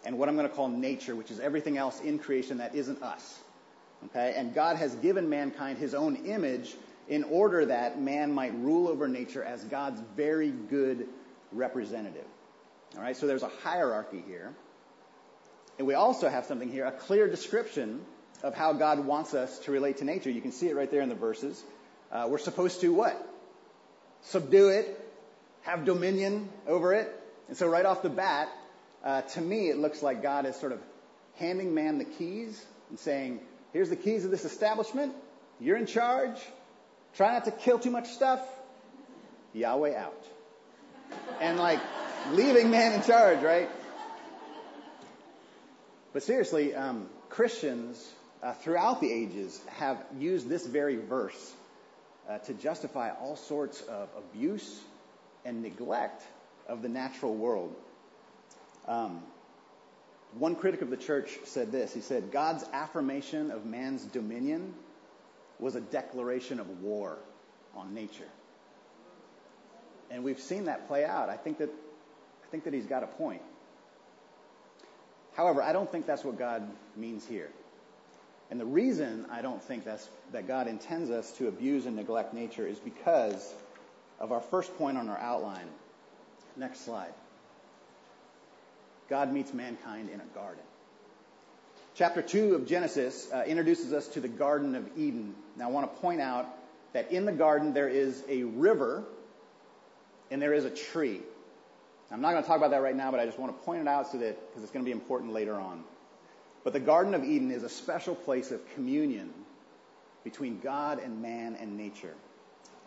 and 0.05 0.19
what 0.19 0.29
I'm 0.29 0.37
going 0.37 0.49
to 0.49 0.55
call 0.55 0.69
nature, 0.69 1.17
which 1.17 1.33
is 1.33 1.41
everything 1.41 1.77
else 1.77 2.01
in 2.01 2.21
creation 2.21 2.59
that 2.59 2.77
isn't 2.77 3.03
us. 3.03 3.39
Okay? 4.07 4.35
And 4.37 4.55
God 4.55 4.77
has 4.77 4.95
given 4.95 5.29
mankind 5.29 5.79
his 5.79 5.95
own 5.95 6.27
image 6.27 6.73
in 7.09 7.25
order 7.25 7.67
that 7.67 8.01
man 8.01 8.33
might 8.33 8.55
rule 8.55 8.87
over 8.87 9.09
nature 9.09 9.43
as 9.43 9.65
God's 9.65 10.01
very 10.17 10.51
good 10.51 11.09
representative. 11.51 12.25
All 12.95 13.03
right? 13.03 13.17
So 13.17 13.27
there's 13.27 13.43
a 13.43 13.51
hierarchy 13.65 14.23
here. 14.25 14.55
And 15.79 15.87
we 15.89 15.95
also 15.95 16.29
have 16.29 16.47
something 16.47 16.71
here, 16.71 16.87
a 16.87 16.93
clear 16.93 17.29
description 17.29 18.01
of 18.43 18.55
how 18.55 18.73
God 18.73 19.01
wants 19.01 19.35
us 19.35 19.59
to 19.61 19.73
relate 19.73 19.99
to 19.99 20.05
nature. 20.05 20.31
You 20.31 20.41
can 20.41 20.53
see 20.53 20.69
it 20.69 20.77
right 20.77 20.91
there 20.91 21.01
in 21.01 21.09
the 21.09 21.15
verses. 21.15 21.63
Uh, 22.13 22.27
we're 22.29 22.39
supposed 22.39 22.81
to 22.83 22.93
what? 22.93 23.17
Subdue 24.23 24.69
it, 24.69 25.01
have 25.63 25.85
dominion 25.85 26.49
over 26.67 26.95
it. 26.95 27.13
And 27.49 27.57
so 27.57 27.67
right 27.67 27.85
off 27.85 28.03
the 28.03 28.11
bat, 28.11 28.49
uh, 29.05 29.23
to 29.23 29.41
me, 29.41 29.69
it 29.69 29.79
looks 29.79 30.03
like 30.03 30.23
God 30.23 30.47
is 30.47 30.57
sort 30.57 30.73
of 30.73 30.81
handing 31.37 31.75
man 31.75 31.99
the 31.99 32.05
keys 32.05 32.65
and 32.91 32.99
saying, 32.99 33.41
here's 33.73 33.91
the 33.91 33.97
keys 33.97 34.25
of 34.25 34.31
this 34.31 34.45
establishment. 34.45 35.13
You're 35.61 35.77
in 35.77 35.87
charge. 35.87 36.37
Try 37.17 37.33
not 37.33 37.45
to 37.47 37.51
kill 37.51 37.79
too 37.79 37.91
much 37.91 38.09
stuff. 38.09 38.41
Yahweh 39.53 39.97
out. 39.97 40.25
And 41.41 41.59
like 41.59 41.81
leaving 42.33 42.71
man 42.71 42.95
in 42.95 43.03
charge, 43.03 43.43
right? 43.43 43.69
But 46.13 46.23
seriously, 46.23 46.75
um, 46.75 47.09
Christians 47.29 48.13
uh, 48.47 48.53
throughout 48.53 49.01
the 49.01 49.13
ages 49.13 49.61
have 49.79 49.99
used 50.21 50.49
this 50.49 50.65
very 50.65 50.95
verse 50.95 51.53
uh, 52.31 52.39
to 52.39 52.55
justify 52.55 53.11
all 53.11 53.35
sorts 53.35 53.81
of 53.83 54.09
abuse 54.17 54.81
and 55.45 55.63
neglect 55.63 56.23
of 56.69 56.81
the 56.81 56.89
natural 56.89 57.35
world. 57.35 57.75
Um, 58.87 59.21
one 60.39 60.55
critic 60.55 60.81
of 60.81 60.91
the 60.91 60.97
church 60.97 61.39
said 61.45 61.73
this. 61.73 61.93
He 61.93 62.01
said, 62.01 62.31
God's 62.31 62.65
affirmation 62.73 63.51
of 63.51 63.67
man's 63.67 64.05
dominion 64.05 64.75
was 65.59 65.75
a 65.75 65.81
declaration 65.81 66.61
of 66.61 66.83
war 66.83 67.19
on 67.75 67.95
nature. 67.95 68.29
And 70.09 70.23
we've 70.23 70.39
seen 70.39 70.67
that 70.67 70.87
play 70.87 71.05
out. 71.05 71.31
I 71.31 71.37
think 71.37 71.59
that, 71.59 71.71
I 71.71 72.47
think 72.53 72.63
that 72.63 72.75
he's 72.75 72.87
got 72.87 73.03
a 73.03 73.09
point. 73.09 73.43
However, 75.35 75.63
I 75.63 75.73
don't 75.73 75.91
think 75.91 76.07
that's 76.07 76.23
what 76.23 76.39
God 76.39 76.63
means 76.97 77.27
here. 77.27 77.51
And 78.51 78.61
the 78.61 78.67
reason 78.67 79.27
I 79.31 79.43
don't 79.43 79.63
think 79.63 79.85
that's, 79.85 80.09
that 80.33 80.47
God 80.47 80.69
intends 80.69 81.11
us 81.11 81.33
to 81.33 81.49
abuse 81.49 81.87
and 81.87 81.97
neglect 81.97 82.33
nature 82.33 82.67
is 82.67 82.79
because 82.79 83.55
of 84.21 84.33
our 84.33 84.41
first 84.41 84.77
point 84.79 84.97
on 84.97 85.09
our 85.09 85.19
outline. 85.19 85.67
Next 86.57 86.85
slide. 86.85 87.13
God 89.09 89.33
meets 89.33 89.53
mankind 89.53 90.11
in 90.11 90.21
a 90.21 90.25
garden. 90.35 90.63
Chapter 91.95 92.23
2 92.23 92.55
of 92.55 92.67
Genesis 92.67 93.29
uh, 93.33 93.45
introduces 93.47 93.93
us 93.93 94.07
to 94.09 94.21
the 94.21 94.29
Garden 94.29 94.75
of 94.75 94.87
Eden. 94.97 95.35
Now, 95.57 95.69
I 95.69 95.71
want 95.73 95.93
to 95.93 96.01
point 96.01 96.21
out 96.21 96.47
that 96.93 97.11
in 97.11 97.25
the 97.25 97.33
garden 97.33 97.73
there 97.73 97.89
is 97.89 98.23
a 98.29 98.43
river 98.45 99.05
and 100.31 100.43
there 100.43 100.53
is 100.53 100.65
a 100.65 100.71
tree. 100.71 101.21
I'm 102.11 102.21
not 102.21 102.33
going 102.33 102.43
to 102.43 102.47
talk 102.47 102.59
about 102.59 102.71
that 102.71 102.83
right 102.83 102.95
now, 102.95 103.11
but 103.11 103.19
I 103.19 103.27
just 103.27 103.39
want 103.39 103.59
to 103.59 103.65
point 103.65 103.81
it 103.81 103.89
out 103.89 104.13
so 104.13 104.19
that, 104.19 104.39
because 104.49 104.63
it's 104.63 104.73
going 104.73 104.85
to 104.85 104.89
be 104.89 104.93
important 104.93 105.33
later 105.33 105.55
on. 105.55 105.83
But 106.67 106.73
the 106.73 106.81
Garden 106.81 107.15
of 107.15 107.23
Eden 107.23 107.53
is 107.53 107.63
a 107.63 107.69
special 107.69 108.17
place 108.17 108.51
of 108.51 108.61
communion 108.75 109.33
between 110.25 110.59
God 110.59 110.99
and 110.99 111.23
man 111.23 111.57
and 111.61 111.77
nature. 111.77 112.15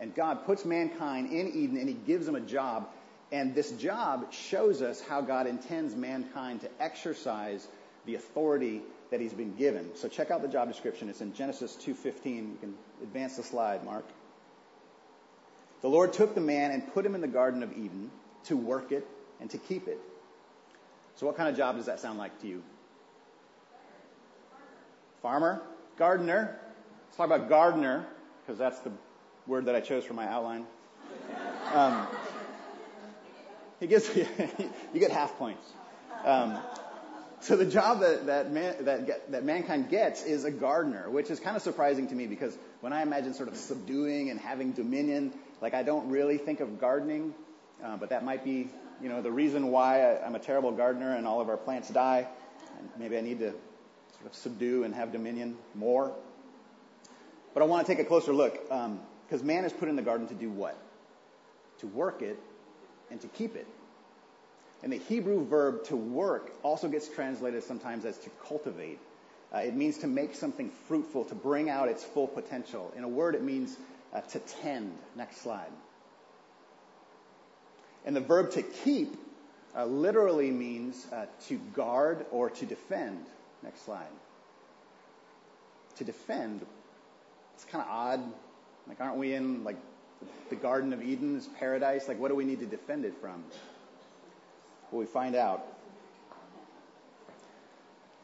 And 0.02 0.14
God 0.14 0.46
puts 0.46 0.66
mankind 0.66 1.32
in 1.32 1.48
Eden 1.48 1.78
and 1.78 1.88
he 1.88 1.96
gives 1.96 2.26
them 2.26 2.36
a 2.36 2.42
job. 2.42 2.90
And 3.32 3.56
this 3.56 3.72
job 3.72 4.34
shows 4.34 4.82
us 4.82 5.00
how 5.00 5.22
God 5.22 5.48
intends 5.48 5.96
mankind 5.96 6.60
to 6.60 6.70
exercise 6.82 7.66
the 8.06 8.16
authority 8.16 8.82
that 9.12 9.22
he's 9.22 9.32
been 9.32 9.56
given. 9.56 9.96
So 9.96 10.10
check 10.10 10.30
out 10.30 10.42
the 10.42 10.50
job 10.50 10.68
description. 10.68 11.08
It's 11.08 11.22
in 11.22 11.34
Genesis 11.34 11.78
2:15. 11.78 12.52
You 12.52 12.58
can 12.60 12.78
advance 13.02 13.38
the 13.38 13.44
slide, 13.44 13.86
Mark. 13.86 14.04
The 15.80 15.90
Lord 15.90 16.12
took 16.12 16.36
the 16.36 16.42
man 16.42 16.72
and 16.72 16.86
put 16.94 17.06
him 17.06 17.16
in 17.16 17.22
the 17.22 17.30
garden 17.30 17.64
of 17.64 17.72
Eden 17.72 18.12
to 18.48 18.58
work 18.58 18.92
it 18.92 19.08
and 19.40 19.50
to 19.52 19.58
keep 19.58 19.88
it. 19.88 20.02
So 21.16 21.26
what 21.26 21.38
kind 21.38 21.48
of 21.48 21.56
job 21.56 21.78
does 21.78 21.86
that 21.86 22.02
sound 22.02 22.18
like 22.18 22.42
to 22.42 22.48
you? 22.48 22.62
Farmer, 25.22 25.62
gardener. 25.98 26.58
Let's 27.08 27.18
talk 27.18 27.26
about 27.26 27.50
gardener 27.50 28.06
because 28.42 28.58
that's 28.58 28.80
the 28.80 28.92
word 29.48 29.66
that 29.66 29.76
I 29.76 29.82
chose 29.82 30.06
for 30.06 30.14
my 30.14 30.26
outline. 30.26 30.66
Um, 31.74 32.08
he 33.82 33.88
gets 33.88 34.16
you 34.16 34.26
get 34.94 35.12
half 35.12 35.38
points. 35.38 35.62
Um, 36.24 36.58
so 37.42 37.58
the 37.58 37.66
job 37.66 38.00
that 38.00 38.28
that, 38.28 38.52
man, 38.52 38.86
that 38.86 39.32
that 39.32 39.44
mankind 39.44 39.90
gets 39.90 40.24
is 40.24 40.46
a 40.46 40.52
gardener, 40.52 41.10
which 41.10 41.30
is 41.30 41.40
kind 41.42 41.58
of 41.58 41.64
surprising 41.64 42.08
to 42.08 42.16
me 42.16 42.26
because 42.26 42.58
when 42.80 42.94
I 42.94 43.02
imagine 43.02 43.34
sort 43.34 43.50
of 43.50 43.58
subduing 43.58 44.30
and 44.30 44.40
having 44.40 44.72
dominion, 44.72 45.34
like 45.62 45.74
I 45.74 45.84
don't 45.84 46.10
really 46.10 46.38
think 46.38 46.62
of 46.62 46.80
gardening, 46.80 47.34
uh, 47.84 47.98
but 47.98 48.10
that 48.10 48.24
might 48.24 48.46
be 48.46 48.70
you 49.02 49.10
know 49.10 49.22
the 49.22 49.32
reason 49.32 49.70
why 49.70 50.02
I, 50.02 50.26
I'm 50.26 50.36
a 50.36 50.40
terrible 50.40 50.72
gardener 50.72 51.14
and 51.14 51.28
all 51.28 51.42
of 51.42 51.50
our 51.50 51.58
plants 51.58 51.90
die. 51.90 52.28
Maybe 52.98 53.18
I 53.18 53.22
need 53.22 53.40
to 53.40 53.54
sort 54.20 54.32
of 54.32 54.36
subdue 54.36 54.84
and 54.84 54.94
have 54.94 55.12
dominion 55.12 55.58
more. 55.76 56.14
But 57.54 57.64
I 57.64 57.66
want 57.66 57.86
to 57.86 57.92
take 57.94 58.04
a 58.04 58.08
closer 58.08 58.34
look 58.34 58.62
because 58.64 59.42
um, 59.42 59.48
man 59.48 59.66
is 59.66 59.74
put 59.74 59.90
in 59.90 59.96
the 59.96 60.02
garden 60.02 60.28
to 60.28 60.34
do 60.34 60.50
what? 60.50 60.78
To 61.80 61.88
work 61.88 62.22
it 62.22 62.38
and 63.10 63.20
to 63.22 63.28
keep 63.28 63.56
it. 63.56 63.68
And 64.84 64.94
the 64.94 64.98
Hebrew 64.98 65.46
verb 65.46 65.84
to 65.86 65.96
work 65.96 66.52
also 66.64 66.88
gets 66.88 67.08
translated 67.08 67.64
sometimes 67.64 68.06
as 68.06 68.18
to 68.20 68.30
cultivate. 68.48 69.00
Uh, 69.54 69.60
it 69.60 69.76
means 69.76 69.98
to 70.00 70.08
make 70.08 70.36
something 70.36 70.72
fruitful, 70.88 71.26
to 71.26 71.36
bring 71.36 71.70
out 71.70 71.90
its 71.90 72.04
full 72.04 72.28
potential. 72.28 72.94
In 72.96 73.04
a 73.04 73.08
word, 73.08 73.36
it 73.36 73.44
means 73.44 73.76
uh, 74.14 74.22
to 74.22 74.40
tend. 74.40 74.98
Next 75.16 75.42
slide. 75.42 75.72
And 78.06 78.16
the 78.16 78.22
verb 78.22 78.52
to 78.52 78.62
keep 78.62 79.16
uh, 79.76 79.86
literally 79.86 80.52
means 80.52 81.06
uh, 81.12 81.26
to 81.48 81.58
guard 81.74 82.26
or 82.32 82.50
to 82.50 82.66
defend. 82.66 83.26
Next 83.64 83.86
slide. 83.86 84.08
To 85.98 86.04
defend, 86.04 86.66
it's 87.56 87.66
kind 87.66 87.84
of 87.84 87.90
odd. 87.90 88.22
Like, 88.88 89.02
aren't 89.02 89.18
we 89.18 89.34
in 89.34 89.64
like 89.64 89.78
the 90.50 90.56
Garden 90.56 90.94
of 90.94 91.02
Eden's 91.02 91.48
paradise? 91.60 92.08
Like, 92.08 92.20
what 92.20 92.30
do 92.30 92.36
we 92.36 92.46
need 92.46 92.60
to 92.60 92.66
defend 92.66 93.06
it 93.06 93.14
from? 93.20 93.44
Well, 94.92 95.00
we 95.00 95.06
find 95.06 95.36
out. 95.36 95.66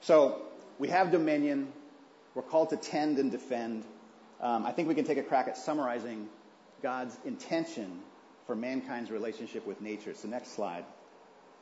So, 0.01 0.41
we 0.79 0.87
have 0.89 1.11
dominion. 1.11 1.71
We're 2.33 2.43
called 2.43 2.69
to 2.71 2.77
tend 2.77 3.17
and 3.17 3.31
defend. 3.31 3.83
Um, 4.41 4.65
I 4.65 4.71
think 4.71 4.87
we 4.87 4.95
can 4.95 5.05
take 5.05 5.17
a 5.17 5.23
crack 5.23 5.47
at 5.47 5.57
summarizing 5.57 6.27
God's 6.81 7.17
intention 7.25 7.99
for 8.45 8.55
mankind's 8.55 9.09
relationship 9.09 9.65
with 9.65 9.81
nature. 9.81 10.13
So 10.13 10.27
next 10.27 10.53
slide. 10.55 10.85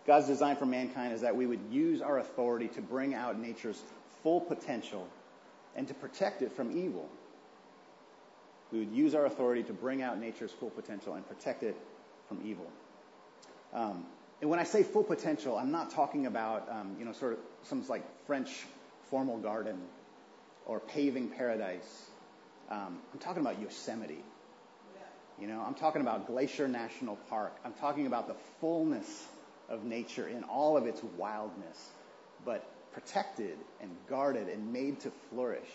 God's 0.05 0.27
design 0.27 0.57
for 0.57 0.65
mankind 0.65 1.13
is 1.13 1.21
that 1.21 1.35
we 1.35 1.45
would 1.45 1.61
use 1.71 2.01
our 2.01 2.19
authority 2.19 2.67
to 2.69 2.81
bring 2.81 3.13
out 3.13 3.39
nature's 3.39 3.81
full 4.21 4.41
potential 4.41 5.07
and 5.75 5.87
to 5.87 5.93
protect 5.93 6.41
it 6.41 6.51
from 6.51 6.77
evil. 6.77 7.09
We 8.71 8.79
would 8.79 8.91
use 8.91 9.15
our 9.15 9.25
authority 9.25 9.63
to 9.63 9.73
bring 9.73 10.01
out 10.01 10.19
nature's 10.19 10.51
full 10.51 10.71
potential 10.71 11.13
and 11.13 11.27
protect 11.27 11.63
it 11.63 11.77
from 12.27 12.39
evil. 12.43 12.67
Um, 13.73 14.05
and 14.41 14.49
when 14.49 14.59
I 14.59 14.63
say 14.63 14.83
full 14.83 15.03
potential, 15.03 15.57
I'm 15.57 15.71
not 15.71 15.91
talking 15.91 16.25
about, 16.25 16.67
um, 16.69 16.95
you 16.99 17.05
know, 17.05 17.13
sort 17.13 17.33
of 17.33 17.39
some 17.63 17.87
like 17.87 18.03
French 18.25 18.65
formal 19.09 19.37
garden 19.37 19.79
or 20.65 20.79
paving 20.79 21.29
paradise. 21.29 22.07
Um, 22.69 22.99
I'm 23.13 23.19
talking 23.19 23.41
about 23.41 23.61
Yosemite. 23.61 24.23
You 25.39 25.47
know, 25.47 25.63
I'm 25.65 25.73
talking 25.73 26.01
about 26.01 26.27
Glacier 26.27 26.67
National 26.67 27.15
Park. 27.29 27.55
I'm 27.65 27.73
talking 27.73 28.05
about 28.05 28.27
the 28.27 28.35
fullness 28.59 29.27
of 29.73 29.83
nature 29.83 30.27
in 30.27 30.43
all 30.43 30.77
of 30.77 30.85
its 30.85 31.01
wildness, 31.17 31.89
but 32.45 32.65
protected 32.93 33.57
and 33.81 33.89
guarded 34.07 34.47
and 34.47 34.71
made 34.71 34.99
to 35.01 35.11
flourish 35.29 35.69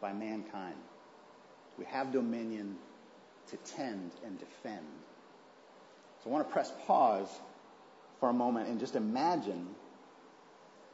by 0.00 0.12
mankind. 0.12 0.76
We 1.78 1.84
have 1.86 2.12
dominion 2.12 2.76
to 3.50 3.56
tend 3.58 4.10
and 4.24 4.38
defend. 4.38 4.86
So 6.22 6.30
I 6.30 6.32
want 6.32 6.48
to 6.48 6.52
press 6.52 6.72
pause 6.86 7.28
for 8.18 8.30
a 8.30 8.32
moment 8.32 8.68
and 8.68 8.80
just 8.80 8.96
imagine 8.96 9.66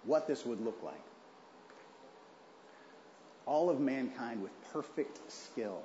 what 0.04 0.26
this 0.26 0.45
would 0.45 0.61
look 0.61 0.83
like. 0.85 0.95
All 3.47 3.71
of 3.71 3.80
mankind 3.80 4.42
with 4.42 4.52
perfect 4.73 5.21
skill, 5.30 5.83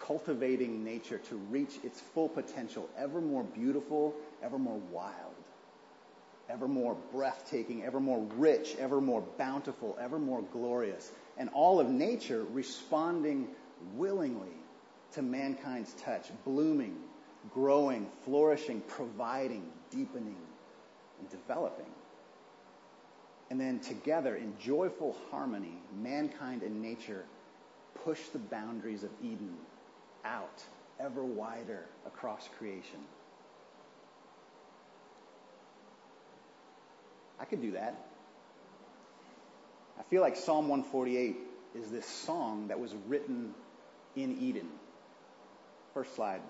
cultivating 0.00 0.84
nature 0.84 1.18
to 1.18 1.36
reach 1.36 1.78
its 1.84 2.00
full 2.00 2.28
potential, 2.28 2.88
ever 2.96 3.20
more 3.20 3.42
beautiful, 3.42 4.14
ever 4.42 4.58
more 4.58 4.80
wild, 4.90 5.34
ever 6.48 6.68
more 6.68 6.96
breathtaking, 7.12 7.84
ever 7.84 8.00
more 8.00 8.20
rich, 8.36 8.76
ever 8.78 9.00
more 9.00 9.22
bountiful, 9.36 9.96
ever 10.00 10.18
more 10.18 10.42
glorious, 10.52 11.10
and 11.36 11.50
all 11.50 11.80
of 11.80 11.88
nature 11.88 12.44
responding 12.52 13.48
willingly 13.94 14.48
to 15.12 15.22
mankind's 15.22 15.92
touch, 15.94 16.28
blooming, 16.44 16.96
growing, 17.52 18.06
flourishing, 18.24 18.80
providing, 18.82 19.70
deepening, 19.90 20.36
and 21.18 21.28
developing. 21.30 21.86
And 23.50 23.58
then 23.58 23.80
together, 23.80 24.36
in 24.36 24.54
joyful 24.58 25.16
harmony, 25.30 25.78
mankind 26.02 26.62
and 26.62 26.82
nature 26.82 27.24
push 28.04 28.20
the 28.32 28.38
boundaries 28.38 29.04
of 29.04 29.10
Eden 29.22 29.56
out 30.24 30.62
ever 31.00 31.22
wider 31.22 31.84
across 32.06 32.48
creation. 32.58 33.00
I 37.40 37.44
could 37.44 37.62
do 37.62 37.72
that. 37.72 37.94
I 39.98 40.02
feel 40.04 40.22
like 40.22 40.36
Psalm 40.36 40.68
148 40.68 41.36
is 41.76 41.90
this 41.90 42.06
song 42.06 42.68
that 42.68 42.80
was 42.80 42.94
written 43.06 43.54
in 44.16 44.38
Eden. 44.40 44.68
First 45.94 46.14
slide. 46.14 46.40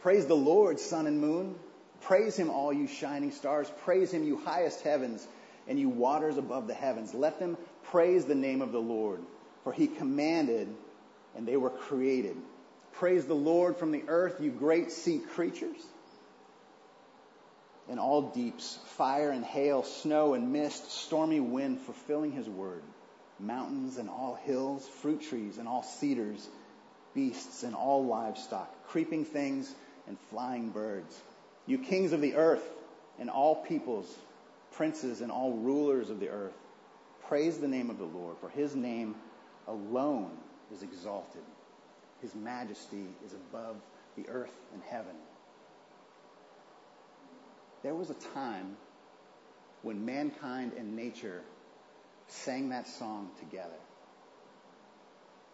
Praise 0.00 0.26
the 0.26 0.36
Lord, 0.36 0.78
sun 0.80 1.06
and 1.06 1.20
moon. 1.20 1.54
Praise 2.02 2.36
him, 2.36 2.50
all 2.50 2.72
you 2.72 2.86
shining 2.86 3.30
stars. 3.30 3.70
Praise 3.84 4.12
him, 4.12 4.24
you 4.24 4.36
highest 4.36 4.82
heavens 4.82 5.26
and 5.66 5.78
you 5.78 5.88
waters 5.88 6.36
above 6.36 6.66
the 6.66 6.74
heavens. 6.74 7.14
Let 7.14 7.38
them 7.38 7.56
praise 7.84 8.24
the 8.24 8.34
name 8.34 8.60
of 8.60 8.72
the 8.72 8.80
Lord, 8.80 9.20
for 9.62 9.72
he 9.72 9.86
commanded 9.86 10.68
and 11.36 11.46
they 11.46 11.56
were 11.56 11.70
created. 11.70 12.36
Praise 12.94 13.26
the 13.26 13.34
Lord 13.34 13.76
from 13.76 13.90
the 13.90 14.04
earth, 14.06 14.36
you 14.40 14.50
great 14.50 14.92
sea 14.92 15.18
creatures. 15.18 15.76
In 17.88 17.98
all 17.98 18.22
deeps, 18.30 18.78
fire 18.96 19.30
and 19.30 19.44
hail, 19.44 19.82
snow 19.82 20.34
and 20.34 20.52
mist, 20.52 20.90
stormy 20.90 21.40
wind 21.40 21.80
fulfilling 21.80 22.32
his 22.32 22.48
word, 22.48 22.82
mountains 23.38 23.98
and 23.98 24.08
all 24.08 24.38
hills, 24.44 24.88
fruit 25.02 25.22
trees 25.22 25.58
and 25.58 25.68
all 25.68 25.82
cedars, 25.82 26.48
beasts 27.14 27.62
and 27.62 27.74
all 27.74 28.06
livestock, 28.06 28.72
creeping 28.88 29.24
things 29.24 29.72
and 30.06 30.18
flying 30.30 30.70
birds. 30.70 31.20
You 31.66 31.78
kings 31.78 32.12
of 32.12 32.20
the 32.20 32.36
earth 32.36 32.66
and 33.18 33.28
all 33.28 33.56
peoples, 33.56 34.06
princes 34.72 35.20
and 35.20 35.30
all 35.30 35.52
rulers 35.52 36.10
of 36.10 36.20
the 36.20 36.30
earth, 36.30 36.54
praise 37.28 37.58
the 37.58 37.68
name 37.68 37.90
of 37.90 37.98
the 37.98 38.04
Lord, 38.04 38.36
for 38.40 38.48
his 38.48 38.74
name 38.74 39.14
alone 39.66 40.30
is 40.72 40.82
exalted. 40.82 41.42
His 42.20 42.34
majesty 42.34 43.06
is 43.24 43.34
above 43.34 43.76
the 44.16 44.28
earth 44.28 44.54
and 44.72 44.82
heaven. 44.88 45.14
There 47.82 47.94
was 47.94 48.10
a 48.10 48.14
time 48.14 48.76
when 49.82 50.04
mankind 50.04 50.72
and 50.78 50.96
nature 50.96 51.42
sang 52.28 52.70
that 52.70 52.88
song 52.88 53.30
together. 53.38 53.70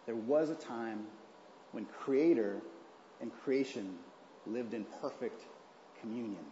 There 0.05 0.15
was 0.15 0.49
a 0.49 0.55
time 0.55 1.07
when 1.73 1.85
Creator 1.85 2.61
and 3.19 3.31
creation 3.43 3.97
lived 4.47 4.73
in 4.73 4.85
perfect 5.01 5.43
communion. 5.99 6.45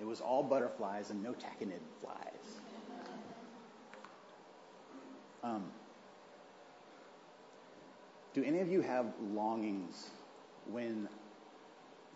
It 0.00 0.04
was 0.04 0.20
all 0.20 0.42
butterflies 0.42 1.10
and 1.10 1.22
no 1.22 1.32
tachinid 1.32 1.80
flies. 2.00 2.60
Um, 5.44 5.64
do 8.34 8.42
any 8.42 8.60
of 8.60 8.68
you 8.68 8.80
have 8.80 9.06
longings 9.32 10.10
when 10.70 11.08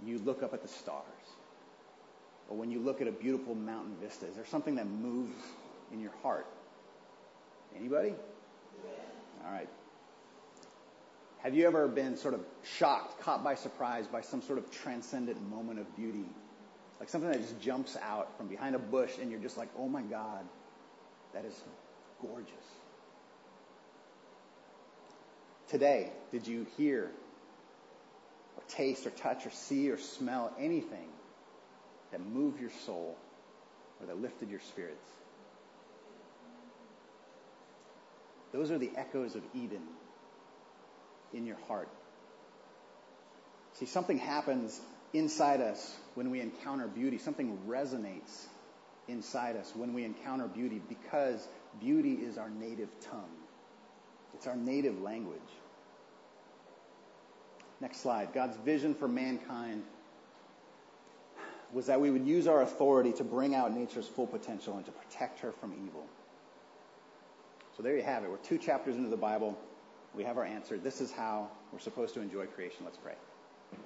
you 0.04 0.18
look 0.18 0.42
up 0.42 0.54
at 0.54 0.62
the 0.62 0.68
stars? 0.68 1.04
Or 2.48 2.56
when 2.56 2.70
you 2.70 2.78
look 2.78 3.00
at 3.00 3.08
a 3.08 3.12
beautiful 3.12 3.54
mountain 3.54 3.96
vista? 4.00 4.26
Is 4.26 4.34
there 4.36 4.46
something 4.46 4.76
that 4.76 4.86
moves 4.86 5.42
in 5.92 6.00
your 6.00 6.12
heart? 6.22 6.46
Anybody? 7.76 8.14
All 9.44 9.52
right. 9.52 9.68
Have 11.38 11.54
you 11.54 11.66
ever 11.66 11.86
been 11.86 12.16
sort 12.16 12.34
of 12.34 12.40
shocked, 12.64 13.20
caught 13.20 13.44
by 13.44 13.54
surprise 13.54 14.06
by 14.06 14.20
some 14.20 14.40
sort 14.40 14.58
of 14.58 14.70
transcendent 14.70 15.40
moment 15.50 15.78
of 15.78 15.96
beauty? 15.96 16.24
Like 16.98 17.08
something 17.08 17.30
that 17.30 17.40
just 17.40 17.60
jumps 17.60 17.96
out 18.00 18.36
from 18.36 18.48
behind 18.48 18.74
a 18.74 18.78
bush 18.78 19.12
and 19.20 19.30
you're 19.30 19.40
just 19.40 19.56
like, 19.56 19.68
oh 19.78 19.88
my 19.88 20.02
God, 20.02 20.44
that 21.34 21.44
is 21.44 21.54
gorgeous. 22.20 22.54
Today, 25.68 26.12
did 26.30 26.46
you 26.46 26.66
hear 26.76 27.10
or 28.56 28.62
taste 28.68 29.06
or 29.06 29.10
touch 29.10 29.46
or 29.46 29.50
see 29.50 29.90
or 29.90 29.98
smell 29.98 30.52
anything 30.58 31.08
that 32.12 32.20
moved 32.24 32.60
your 32.60 32.70
soul 32.84 33.16
or 34.00 34.06
that 34.06 34.20
lifted 34.20 34.50
your 34.50 34.60
spirits? 34.60 35.08
Those 38.52 38.70
are 38.70 38.78
the 38.78 38.90
echoes 38.96 39.34
of 39.34 39.42
Eden 39.54 39.82
in 41.34 41.46
your 41.46 41.58
heart. 41.66 41.88
See, 43.74 43.86
something 43.86 44.18
happens 44.18 44.80
inside 45.12 45.60
us 45.60 45.94
when 46.14 46.30
we 46.30 46.40
encounter 46.40 46.86
beauty. 46.86 47.18
Something 47.18 47.58
resonates 47.68 48.46
inside 49.08 49.56
us 49.56 49.70
when 49.74 49.92
we 49.94 50.04
encounter 50.04 50.46
beauty 50.46 50.80
because 50.88 51.46
beauty 51.80 52.14
is 52.14 52.38
our 52.38 52.48
native 52.48 52.88
tongue. 53.10 53.45
It's 54.36 54.46
our 54.46 54.54
native 54.56 55.00
language. 55.00 55.40
Next 57.80 58.02
slide. 58.02 58.34
God's 58.34 58.56
vision 58.58 58.94
for 58.94 59.08
mankind 59.08 59.82
was 61.72 61.86
that 61.86 62.00
we 62.02 62.10
would 62.10 62.26
use 62.26 62.46
our 62.46 62.60
authority 62.60 63.12
to 63.12 63.24
bring 63.24 63.54
out 63.54 63.74
nature's 63.74 64.06
full 64.06 64.26
potential 64.26 64.76
and 64.76 64.84
to 64.84 64.92
protect 64.92 65.40
her 65.40 65.52
from 65.52 65.72
evil. 65.86 66.04
So 67.78 67.82
there 67.82 67.96
you 67.96 68.02
have 68.02 68.24
it. 68.24 68.30
We're 68.30 68.36
two 68.36 68.58
chapters 68.58 68.96
into 68.96 69.08
the 69.08 69.16
Bible. 69.16 69.58
We 70.14 70.24
have 70.24 70.36
our 70.36 70.44
answer. 70.44 70.76
This 70.76 71.00
is 71.00 71.10
how 71.10 71.48
we're 71.72 71.78
supposed 71.78 72.12
to 72.14 72.20
enjoy 72.20 72.44
creation. 72.46 72.84
Let's 72.84 72.98
pray. 72.98 73.14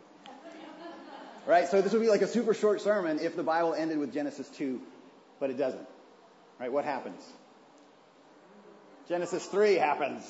Right? 1.47 1.67
So 1.69 1.81
this 1.81 1.93
would 1.93 2.03
be 2.03 2.09
like 2.11 2.21
a 2.21 2.29
super 2.29 2.53
short 2.53 2.83
sermon 2.83 3.19
if 3.21 3.35
the 3.35 3.43
Bible 3.43 3.73
ended 3.73 3.99
with 3.99 4.13
Genesis 4.13 4.47
2, 4.51 4.79
but 5.41 5.49
it 5.49 5.57
doesn't. 5.57 5.87
Right? 6.61 6.71
What 6.71 6.85
happens? 6.85 7.23
Genesis 9.11 9.45
3 9.47 9.75
happens. 9.75 10.23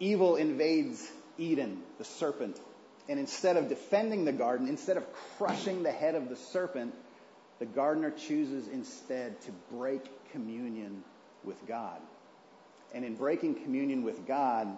Evil 0.00 0.36
invades 0.36 1.10
Eden, 1.38 1.82
the 1.96 2.04
serpent. 2.04 2.60
And 3.08 3.18
instead 3.18 3.56
of 3.56 3.70
defending 3.70 4.26
the 4.26 4.32
garden, 4.32 4.68
instead 4.68 4.98
of 4.98 5.06
crushing 5.38 5.82
the 5.82 5.90
head 5.90 6.14
of 6.14 6.28
the 6.28 6.36
serpent, 6.36 6.94
the 7.58 7.64
gardener 7.64 8.10
chooses 8.10 8.68
instead 8.68 9.40
to 9.40 9.52
break 9.72 10.02
communion 10.30 11.02
with 11.42 11.56
God. 11.66 11.98
And 12.92 13.02
in 13.02 13.14
breaking 13.14 13.62
communion 13.62 14.02
with 14.02 14.26
God, 14.26 14.68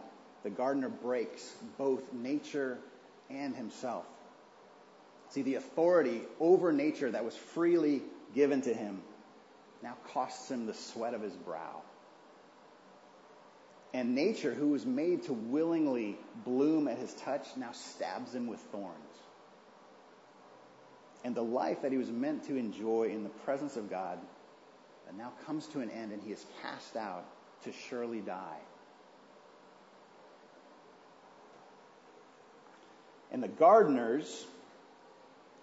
the 0.44 0.50
gardener 0.50 0.88
breaks 0.88 1.53
both 1.79 2.12
nature 2.12 2.79
and 3.29 3.57
himself. 3.57 4.07
See, 5.31 5.42
the 5.42 5.57
authority 5.57 6.20
over 6.38 6.70
nature 6.70 7.11
that 7.11 7.24
was 7.24 7.35
freely 7.35 8.03
given 8.33 8.62
to 8.62 8.72
him 8.72 9.03
now 9.83 9.96
costs 10.12 10.48
him 10.48 10.66
the 10.66 10.74
sweat 10.74 11.14
of 11.14 11.20
his 11.20 11.35
brow. 11.35 11.82
And 13.94 14.14
nature, 14.14 14.55
who 14.55 14.68
was 14.68 14.87
made 14.87 15.24
to 15.24 15.33
willingly 15.33 16.16
bloom 16.44 16.88
at 16.88 16.98
his 16.98 17.12
touch, 17.14 17.46
now 17.57 17.72
stabs 17.72 18.35
him 18.35 18.46
with 18.46 18.61
thorns. 18.72 18.96
And 21.24 21.35
the 21.35 21.42
life 21.42 21.83
that 21.83 21.92
he 21.92 21.98
was 21.98 22.11
meant 22.11 22.44
to 22.44 22.57
enjoy 22.57 23.11
in 23.12 23.22
the 23.22 23.28
presence 23.28 23.76
of 23.76 23.90
God 23.90 24.18
that 25.07 25.16
now 25.16 25.33
comes 25.46 25.66
to 25.68 25.81
an 25.81 25.90
end, 25.90 26.12
and 26.12 26.22
he 26.22 26.33
is 26.33 26.44
cast 26.62 26.96
out 26.96 27.24
to 27.64 27.72
surely 27.88 28.20
die. 28.20 28.59
And 33.31 33.42
the 33.42 33.48
gardeners 33.48 34.46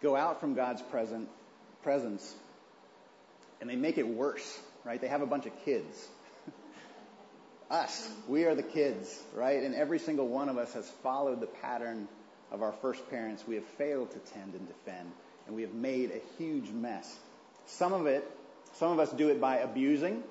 go 0.01 0.15
out 0.15 0.39
from 0.39 0.53
God's 0.53 0.81
present, 0.83 1.29
presence 1.83 2.35
and 3.61 3.69
they 3.69 3.75
make 3.75 3.97
it 3.97 4.07
worse, 4.07 4.59
right? 4.85 4.99
They 4.99 5.07
have 5.07 5.21
a 5.21 5.25
bunch 5.25 5.45
of 5.45 5.53
kids. 5.65 6.07
Us, 7.69 8.09
we 8.27 8.45
are 8.45 8.55
the 8.55 8.63
kids, 8.63 9.21
right? 9.35 9.61
And 9.61 9.75
every 9.75 9.99
single 9.99 10.27
one 10.27 10.49
of 10.49 10.57
us 10.57 10.73
has 10.73 10.89
followed 11.03 11.39
the 11.39 11.47
pattern 11.47 12.07
of 12.51 12.61
our 12.61 12.71
first 12.71 13.09
parents. 13.09 13.43
We 13.47 13.55
have 13.55 13.65
failed 13.65 14.11
to 14.11 14.19
tend 14.33 14.53
and 14.53 14.67
defend, 14.67 15.11
and 15.45 15.55
we 15.55 15.61
have 15.61 15.73
made 15.73 16.11
a 16.11 16.21
huge 16.37 16.69
mess. 16.71 17.15
Some 17.67 17.93
of 17.93 18.07
it, 18.07 18.29
some 18.73 18.91
of 18.91 18.99
us 18.99 19.11
do 19.11 19.29
it 19.29 19.39
by 19.39 19.57
abusing. 19.57 20.23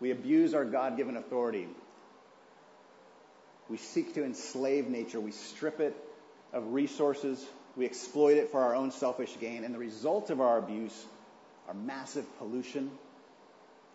We 0.00 0.10
abuse 0.10 0.54
our 0.54 0.64
God 0.64 0.96
given 0.96 1.16
authority. 1.16 1.68
We 3.68 3.76
seek 3.76 4.14
to 4.14 4.24
enslave 4.24 4.88
nature. 4.88 5.20
We 5.20 5.32
strip 5.32 5.80
it 5.80 5.96
of 6.52 6.72
resources. 6.72 7.44
We 7.76 7.86
exploit 7.86 8.36
it 8.36 8.50
for 8.50 8.60
our 8.60 8.74
own 8.74 8.90
selfish 8.90 9.34
gain. 9.40 9.64
And 9.64 9.74
the 9.74 9.78
result 9.78 10.30
of 10.30 10.40
our 10.40 10.58
abuse 10.58 11.04
are 11.68 11.74
massive 11.74 12.26
pollution, 12.38 12.90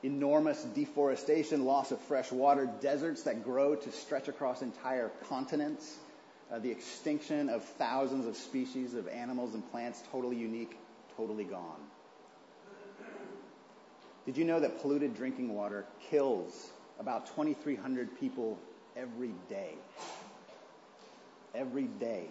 enormous 0.03 0.63
deforestation, 0.63 1.65
loss 1.65 1.91
of 1.91 1.99
fresh 2.01 2.31
water, 2.31 2.69
deserts 2.81 3.23
that 3.23 3.43
grow 3.43 3.75
to 3.75 3.91
stretch 3.91 4.27
across 4.27 4.61
entire 4.61 5.09
continents, 5.27 5.97
uh, 6.51 6.59
the 6.59 6.71
extinction 6.71 7.49
of 7.49 7.63
thousands 7.63 8.25
of 8.25 8.35
species 8.35 8.93
of 8.93 9.07
animals 9.07 9.53
and 9.53 9.71
plants, 9.71 10.01
totally 10.11 10.37
unique, 10.37 10.77
totally 11.17 11.43
gone. 11.43 11.79
Did 14.25 14.37
you 14.37 14.45
know 14.45 14.59
that 14.59 14.81
polluted 14.81 15.15
drinking 15.15 15.53
water 15.53 15.85
kills 16.09 16.69
about 16.99 17.27
2,300 17.27 18.19
people 18.19 18.57
every 18.95 19.33
day? 19.49 19.73
Every 21.55 21.85
day. 21.85 22.25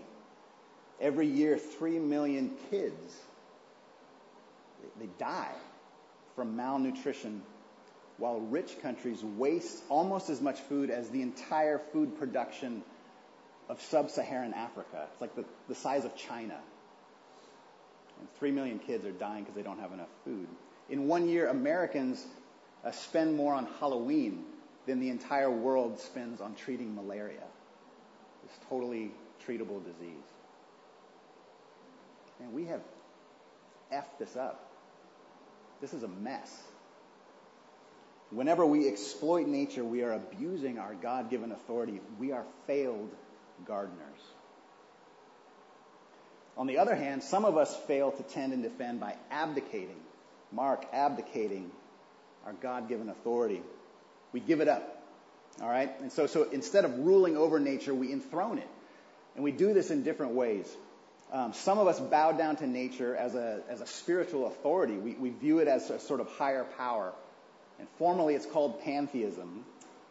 Every 1.00 1.26
year, 1.26 1.58
3 1.58 1.98
million 1.98 2.52
kids, 2.70 3.16
they 4.98 5.08
die 5.18 5.54
from 6.34 6.56
malnutrition 6.56 7.42
while 8.18 8.40
rich 8.40 8.80
countries 8.82 9.22
waste 9.22 9.82
almost 9.88 10.28
as 10.28 10.40
much 10.40 10.60
food 10.60 10.90
as 10.90 11.08
the 11.10 11.22
entire 11.22 11.78
food 11.92 12.18
production 12.18 12.82
of 13.68 13.80
sub-Saharan 13.82 14.54
Africa. 14.54 15.06
It's 15.12 15.20
like 15.20 15.34
the, 15.36 15.44
the 15.68 15.74
size 15.74 16.04
of 16.04 16.16
China. 16.16 16.58
And 18.18 18.28
3 18.38 18.50
million 18.50 18.80
kids 18.80 19.04
are 19.04 19.12
dying 19.12 19.44
because 19.44 19.54
they 19.54 19.62
don't 19.62 19.78
have 19.78 19.92
enough 19.92 20.08
food. 20.24 20.48
In 20.90 21.06
one 21.06 21.28
year, 21.28 21.48
Americans 21.48 22.24
uh, 22.84 22.90
spend 22.90 23.36
more 23.36 23.54
on 23.54 23.68
Halloween 23.78 24.44
than 24.86 25.00
the 25.00 25.10
entire 25.10 25.50
world 25.50 26.00
spends 26.00 26.40
on 26.40 26.54
treating 26.54 26.94
malaria. 26.94 27.44
This 28.42 28.58
totally 28.68 29.12
treatable 29.46 29.84
disease. 29.84 30.24
And 32.40 32.52
we 32.52 32.64
have 32.66 32.80
effed 33.92 34.18
this 34.18 34.36
up. 34.36 34.70
This 35.80 35.92
is 35.92 36.02
a 36.02 36.08
mess. 36.08 36.62
Whenever 38.30 38.66
we 38.66 38.88
exploit 38.88 39.46
nature, 39.46 39.84
we 39.84 40.02
are 40.02 40.12
abusing 40.12 40.78
our 40.78 40.94
God 40.94 41.30
given 41.30 41.52
authority. 41.52 42.00
We 42.18 42.32
are 42.32 42.44
failed 42.66 43.10
gardeners. 43.64 44.20
On 46.56 46.66
the 46.66 46.78
other 46.78 46.94
hand, 46.94 47.22
some 47.22 47.44
of 47.44 47.56
us 47.56 47.74
fail 47.86 48.10
to 48.10 48.22
tend 48.22 48.52
and 48.52 48.62
defend 48.62 49.00
by 49.00 49.16
abdicating 49.30 50.00
Mark 50.52 50.86
abdicating 50.92 51.70
our 52.46 52.52
God 52.54 52.88
given 52.88 53.08
authority. 53.08 53.62
We 54.32 54.40
give 54.40 54.60
it 54.60 54.68
up. 54.68 55.02
All 55.60 55.68
right? 55.68 55.90
And 56.00 56.12
so, 56.12 56.26
so 56.26 56.44
instead 56.44 56.84
of 56.84 56.98
ruling 56.98 57.36
over 57.36 57.58
nature, 57.58 57.94
we 57.94 58.12
enthrone 58.12 58.58
it. 58.58 58.68
And 59.34 59.44
we 59.44 59.52
do 59.52 59.74
this 59.74 59.90
in 59.90 60.02
different 60.02 60.32
ways. 60.32 60.66
Um, 61.32 61.52
some 61.52 61.78
of 61.78 61.86
us 61.86 62.00
bow 62.00 62.32
down 62.32 62.56
to 62.56 62.66
nature 62.66 63.14
as 63.14 63.34
a, 63.34 63.60
as 63.68 63.80
a 63.80 63.86
spiritual 63.86 64.46
authority. 64.46 64.94
We, 64.94 65.14
we 65.14 65.30
view 65.30 65.58
it 65.58 65.68
as 65.68 65.90
a 65.90 66.00
sort 66.00 66.20
of 66.20 66.28
higher 66.28 66.64
power. 66.64 67.12
And 67.78 67.88
formally, 67.98 68.34
it's 68.34 68.46
called 68.46 68.82
pantheism, 68.82 69.64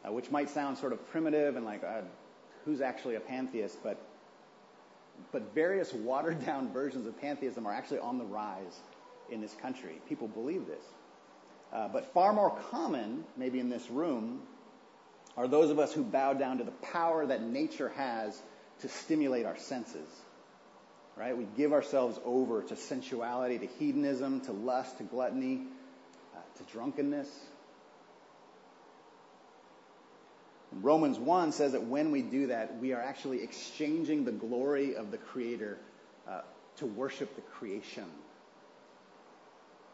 uh, 0.06 0.12
which 0.12 0.32
might 0.32 0.50
sound 0.50 0.78
sort 0.78 0.94
of 0.94 1.10
primitive 1.10 1.56
and 1.56 1.66
like, 1.66 1.84
uh, 1.84 2.02
who's 2.66 2.82
actually 2.82 3.16
a 3.16 3.20
pantheist? 3.20 3.78
But, 3.84 3.98
but 5.32 5.54
various 5.54 5.94
watered 5.94 6.46
down 6.46 6.72
versions 6.74 7.08
of 7.08 7.20
pantheism 7.20 7.66
are 7.66 7.74
actually 7.74 8.00
on 8.00 8.18
the 8.18 8.26
rise 8.26 8.80
in 9.30 9.42
this 9.42 9.54
country. 9.62 10.00
People 10.08 10.28
believe 10.28 10.68
this. 10.68 10.84
Uh, 11.74 11.88
but 11.90 12.14
far 12.14 12.32
more 12.32 12.58
common, 12.72 13.26
maybe 13.36 13.60
in 13.60 13.70
this 13.70 13.90
room, 13.90 14.42
are 15.36 15.48
those 15.48 15.70
of 15.70 15.80
us 15.80 15.94
who 15.94 16.04
bow 16.04 16.34
down 16.34 16.58
to 16.60 16.64
the 16.64 16.72
power 16.72 17.26
that 17.26 17.42
nature 17.42 17.90
has 17.90 18.42
to 18.82 18.90
stimulate 18.90 19.46
our 19.46 19.58
senses. 19.58 20.08
Right? 21.16 21.36
We 21.36 21.48
give 21.58 21.74
ourselves 21.74 22.20
over 22.26 22.62
to 22.62 22.76
sensuality, 22.76 23.60
to 23.60 23.68
hedonism, 23.80 24.42
to 24.42 24.52
lust, 24.52 24.98
to 25.00 25.04
gluttony, 25.04 25.64
uh, 26.36 26.40
to 26.58 26.72
drunkenness. 26.72 27.28
Romans 30.82 31.18
1 31.18 31.52
says 31.54 31.72
that 31.72 31.84
when 31.84 32.12
we 32.12 32.22
do 32.22 32.48
that, 32.48 32.78
we 32.80 32.94
are 32.94 33.02
actually 33.02 33.44
exchanging 33.44 34.26
the 34.26 34.32
glory 34.32 34.96
of 34.96 35.12
the 35.12 35.18
Creator 35.18 35.78
uh, 36.28 36.42
to 36.78 36.86
worship 36.86 37.36
the 37.36 37.42
creation. 37.42 38.06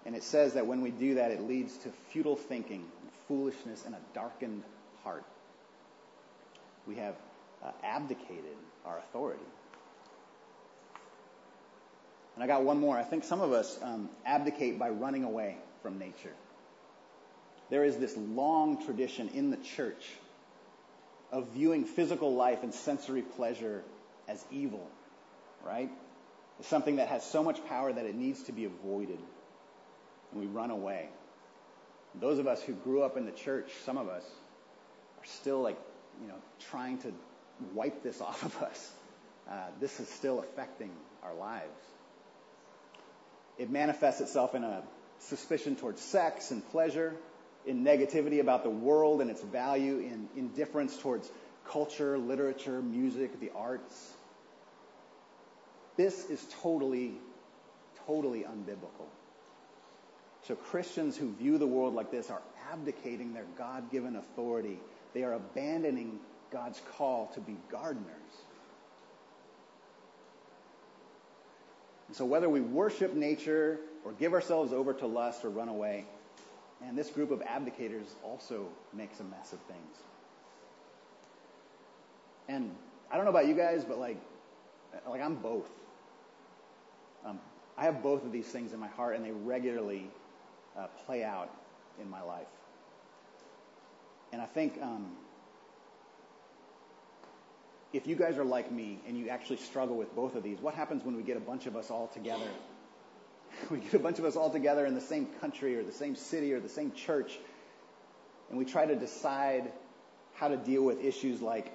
And 0.05 0.15
it 0.15 0.23
says 0.23 0.53
that 0.53 0.67
when 0.67 0.81
we 0.81 0.91
do 0.91 1.15
that, 1.15 1.31
it 1.31 1.41
leads 1.41 1.77
to 1.79 1.89
futile 2.11 2.35
thinking, 2.35 2.85
foolishness, 3.27 3.85
and 3.85 3.95
a 3.95 3.99
darkened 4.13 4.63
heart. 5.03 5.23
We 6.85 6.95
have 6.95 7.15
uh, 7.63 7.71
abdicated 7.83 8.57
our 8.85 8.99
authority. 8.99 9.43
And 12.35 12.43
I 12.43 12.47
got 12.47 12.63
one 12.63 12.79
more. 12.79 12.97
I 12.97 13.03
think 13.03 13.23
some 13.23 13.41
of 13.41 13.53
us 13.53 13.79
um, 13.81 14.09
abdicate 14.25 14.79
by 14.79 14.89
running 14.89 15.23
away 15.23 15.57
from 15.81 15.99
nature. 15.99 16.33
There 17.69 17.85
is 17.85 17.97
this 17.97 18.17
long 18.17 18.83
tradition 18.85 19.29
in 19.29 19.51
the 19.51 19.57
church 19.57 20.09
of 21.33 21.47
viewing 21.49 21.83
physical 21.83 22.35
life 22.35 22.61
and 22.61 22.73
sensory 22.73 23.23
pleasure 23.23 23.83
as 24.27 24.45
evil, 24.51 24.87
right? 25.65 25.89
It's 26.59 26.67
something 26.67 26.97
that 26.97 27.07
has 27.07 27.25
so 27.25 27.43
much 27.43 27.65
power 27.65 27.91
that 27.91 28.05
it 28.05 28.13
needs 28.13 28.43
to 28.43 28.51
be 28.51 28.65
avoided. 28.65 29.17
And 30.31 30.41
we 30.41 30.45
run 30.45 30.69
away. 30.69 31.09
Those 32.21 32.37
of 32.37 32.45
us 32.45 32.61
who 32.61 32.73
grew 32.73 33.01
up 33.01 33.17
in 33.17 33.25
the 33.25 33.31
church, 33.31 33.71
some 33.83 33.97
of 33.97 34.09
us, 34.09 34.23
are 34.23 35.25
still 35.25 35.61
like, 35.61 35.77
you 36.21 36.27
know, 36.27 36.37
trying 36.69 36.99
to 36.99 37.11
wipe 37.73 38.03
this 38.03 38.21
off 38.21 38.43
of 38.43 38.61
us. 38.61 38.91
Uh, 39.49 39.55
this 39.81 39.99
is 39.99 40.07
still 40.09 40.39
affecting 40.39 40.91
our 41.23 41.33
lives. 41.33 41.65
It 43.57 43.71
manifests 43.71 44.21
itself 44.21 44.53
in 44.53 44.63
a 44.63 44.83
suspicion 45.17 45.75
towards 45.75 45.99
sex 45.99 46.51
and 46.51 46.67
pleasure, 46.69 47.15
in 47.65 47.83
negativity 47.83 48.39
about 48.39 48.63
the 48.63 48.69
world 48.69 49.21
and 49.21 49.29
its 49.29 49.41
value, 49.41 49.99
in 49.99 50.27
indifference 50.35 50.97
towards 50.97 51.31
culture, 51.67 52.17
literature, 52.17 52.81
music, 52.81 53.39
the 53.39 53.51
arts. 53.55 54.13
This 55.95 56.29
is 56.29 56.45
totally, 56.61 57.13
totally 58.05 58.41
unbiblical. 58.41 59.07
So 60.47 60.55
Christians 60.55 61.15
who 61.15 61.31
view 61.33 61.57
the 61.57 61.67
world 61.67 61.93
like 61.93 62.11
this 62.11 62.29
are 62.29 62.41
abdicating 62.71 63.33
their 63.33 63.45
God 63.57 63.91
given 63.91 64.15
authority. 64.15 64.79
They 65.13 65.23
are 65.23 65.33
abandoning 65.33 66.19
God's 66.51 66.81
call 66.97 67.27
to 67.35 67.39
be 67.39 67.55
gardeners. 67.71 68.07
And 72.07 72.17
so 72.17 72.25
whether 72.25 72.49
we 72.49 72.59
worship 72.59 73.13
nature 73.13 73.79
or 74.03 74.11
give 74.11 74.33
ourselves 74.33 74.73
over 74.73 74.93
to 74.93 75.07
lust 75.07 75.45
or 75.45 75.49
run 75.49 75.69
away, 75.69 76.05
and 76.87 76.97
this 76.97 77.09
group 77.09 77.31
of 77.31 77.39
abdicators 77.41 78.07
also 78.23 78.67
makes 78.93 79.19
a 79.19 79.23
mess 79.23 79.53
of 79.53 79.59
things. 79.61 79.97
And 82.47 82.75
I 83.11 83.15
don't 83.15 83.25
know 83.25 83.31
about 83.31 83.47
you 83.47 83.53
guys, 83.53 83.85
but 83.85 83.99
like, 83.99 84.17
like 85.07 85.21
I'm 85.21 85.35
both. 85.35 85.69
Um, 87.25 87.39
I 87.77 87.85
have 87.85 88.03
both 88.03 88.25
of 88.25 88.31
these 88.31 88.47
things 88.47 88.73
in 88.73 88.79
my 88.79 88.87
heart, 88.87 89.15
and 89.15 89.25
they 89.25 89.31
regularly 89.31 90.09
uh, 90.77 90.87
play 91.05 91.23
out 91.23 91.49
in 92.01 92.09
my 92.09 92.21
life. 92.21 92.47
And 94.31 94.41
I 94.41 94.45
think 94.45 94.79
um, 94.81 95.11
if 97.93 98.07
you 98.07 98.15
guys 98.15 98.37
are 98.37 98.43
like 98.43 98.71
me 98.71 98.99
and 99.07 99.17
you 99.17 99.29
actually 99.29 99.57
struggle 99.57 99.95
with 99.95 100.13
both 100.15 100.35
of 100.35 100.43
these, 100.43 100.59
what 100.59 100.73
happens 100.73 101.03
when 101.05 101.15
we 101.15 101.23
get 101.23 101.37
a 101.37 101.41
bunch 101.41 101.65
of 101.65 101.75
us 101.75 101.91
all 101.91 102.07
together 102.07 102.49
we 103.69 103.79
get 103.79 103.93
a 103.93 103.99
bunch 103.99 104.19
of 104.19 104.25
us 104.25 104.35
all 104.35 104.49
together 104.49 104.85
in 104.85 104.95
the 104.95 105.01
same 105.01 105.27
country 105.41 105.75
or 105.75 105.83
the 105.83 105.91
same 105.91 106.15
city 106.15 106.53
or 106.53 106.59
the 106.59 106.69
same 106.69 106.91
church, 106.91 107.37
and 108.49 108.57
we 108.57 108.65
try 108.65 108.85
to 108.85 108.95
decide 108.95 109.71
how 110.35 110.47
to 110.47 110.57
deal 110.57 110.83
with 110.83 111.03
issues 111.03 111.41
like 111.41 111.71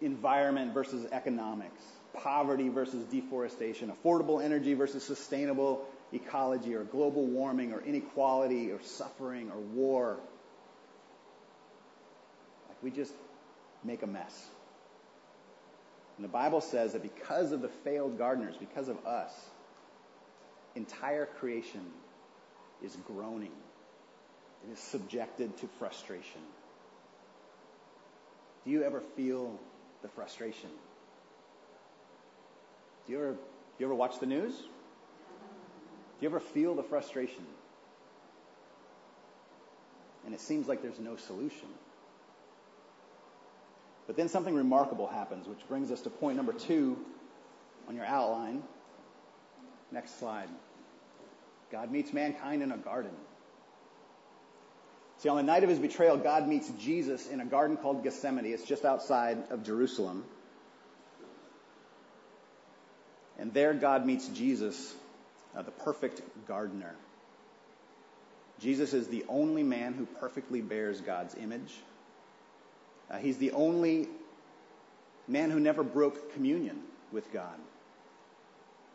environment 0.00 0.74
versus 0.74 1.06
economics, 1.12 1.82
poverty 2.14 2.68
versus 2.68 3.04
deforestation, 3.04 3.92
affordable 3.92 4.42
energy 4.42 4.74
versus 4.74 5.02
sustainable 5.02 5.86
ecology, 6.12 6.74
or 6.74 6.84
global 6.84 7.26
warming, 7.26 7.72
or 7.72 7.80
inequality, 7.80 8.70
or 8.70 8.80
suffering, 8.82 9.50
or 9.50 9.58
war. 9.58 10.18
Like 12.68 12.82
we 12.82 12.90
just 12.90 13.14
make 13.84 14.02
a 14.02 14.06
mess. 14.06 14.48
And 16.16 16.24
the 16.24 16.28
Bible 16.28 16.60
says 16.60 16.92
that 16.92 17.02
because 17.02 17.52
of 17.52 17.62
the 17.62 17.68
failed 17.68 18.18
gardeners, 18.18 18.56
because 18.58 18.88
of 18.88 19.06
us, 19.06 19.32
entire 20.74 21.26
creation 21.26 21.84
is 22.82 22.96
groaning. 23.06 23.52
It 24.68 24.72
is 24.72 24.78
subjected 24.78 25.56
to 25.58 25.68
frustration. 25.78 26.40
Do 28.64 28.70
you 28.70 28.84
ever 28.84 29.00
feel 29.16 29.58
the 30.02 30.08
frustration? 30.08 30.70
Do 33.06 33.12
you 33.12 33.18
ever, 33.18 33.36
you 33.78 33.86
ever 33.86 33.94
watch 33.94 34.20
the 34.20 34.26
news? 34.26 34.54
Do 34.56 34.66
you 36.20 36.28
ever 36.28 36.40
feel 36.40 36.74
the 36.74 36.84
frustration? 36.84 37.44
And 40.24 40.34
it 40.34 40.40
seems 40.40 40.68
like 40.68 40.82
there's 40.82 41.00
no 41.00 41.16
solution. 41.16 41.68
But 44.06 44.16
then 44.16 44.28
something 44.28 44.54
remarkable 44.54 45.08
happens, 45.08 45.48
which 45.48 45.66
brings 45.68 45.90
us 45.90 46.02
to 46.02 46.10
point 46.10 46.36
number 46.36 46.52
two 46.52 46.96
on 47.88 47.96
your 47.96 48.04
outline. 48.04 48.62
Next 49.92 50.18
slide. 50.18 50.48
God 51.70 51.90
meets 51.90 52.12
mankind 52.12 52.62
in 52.62 52.72
a 52.72 52.76
garden. 52.76 53.12
See, 55.18 55.28
on 55.28 55.36
the 55.36 55.42
night 55.42 55.62
of 55.62 55.70
his 55.70 55.78
betrayal, 55.78 56.16
God 56.16 56.48
meets 56.48 56.70
Jesus 56.80 57.28
in 57.28 57.40
a 57.40 57.44
garden 57.44 57.76
called 57.76 58.02
Gethsemane. 58.02 58.46
It's 58.46 58.64
just 58.64 58.84
outside 58.84 59.38
of 59.50 59.62
Jerusalem. 59.62 60.24
And 63.38 63.52
there, 63.54 63.74
God 63.74 64.04
meets 64.04 64.28
Jesus, 64.28 64.94
uh, 65.56 65.62
the 65.62 65.70
perfect 65.70 66.22
gardener. 66.48 66.94
Jesus 68.60 68.92
is 68.94 69.08
the 69.08 69.24
only 69.28 69.62
man 69.62 69.94
who 69.94 70.06
perfectly 70.06 70.60
bears 70.60 71.00
God's 71.00 71.34
image. 71.34 71.72
Uh, 73.10 73.18
he's 73.18 73.38
the 73.38 73.52
only 73.52 74.08
man 75.28 75.50
who 75.50 75.60
never 75.60 75.82
broke 75.82 76.32
communion 76.34 76.80
with 77.10 77.32
God. 77.32 77.58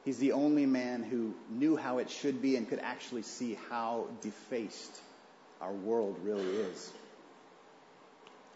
He's 0.07 0.19
the 0.19 0.31
only 0.31 0.65
man 0.65 1.03
who 1.03 1.33
knew 1.49 1.75
how 1.75 1.97
it 1.97 2.09
should 2.09 2.41
be 2.41 2.55
and 2.55 2.65
could 2.69 2.79
actually 2.79 3.23
see 3.23 3.57
how 3.69 4.05
defaced 4.21 5.01
our 5.59 5.73
world 5.73 6.17
really 6.23 6.45
is. 6.45 6.93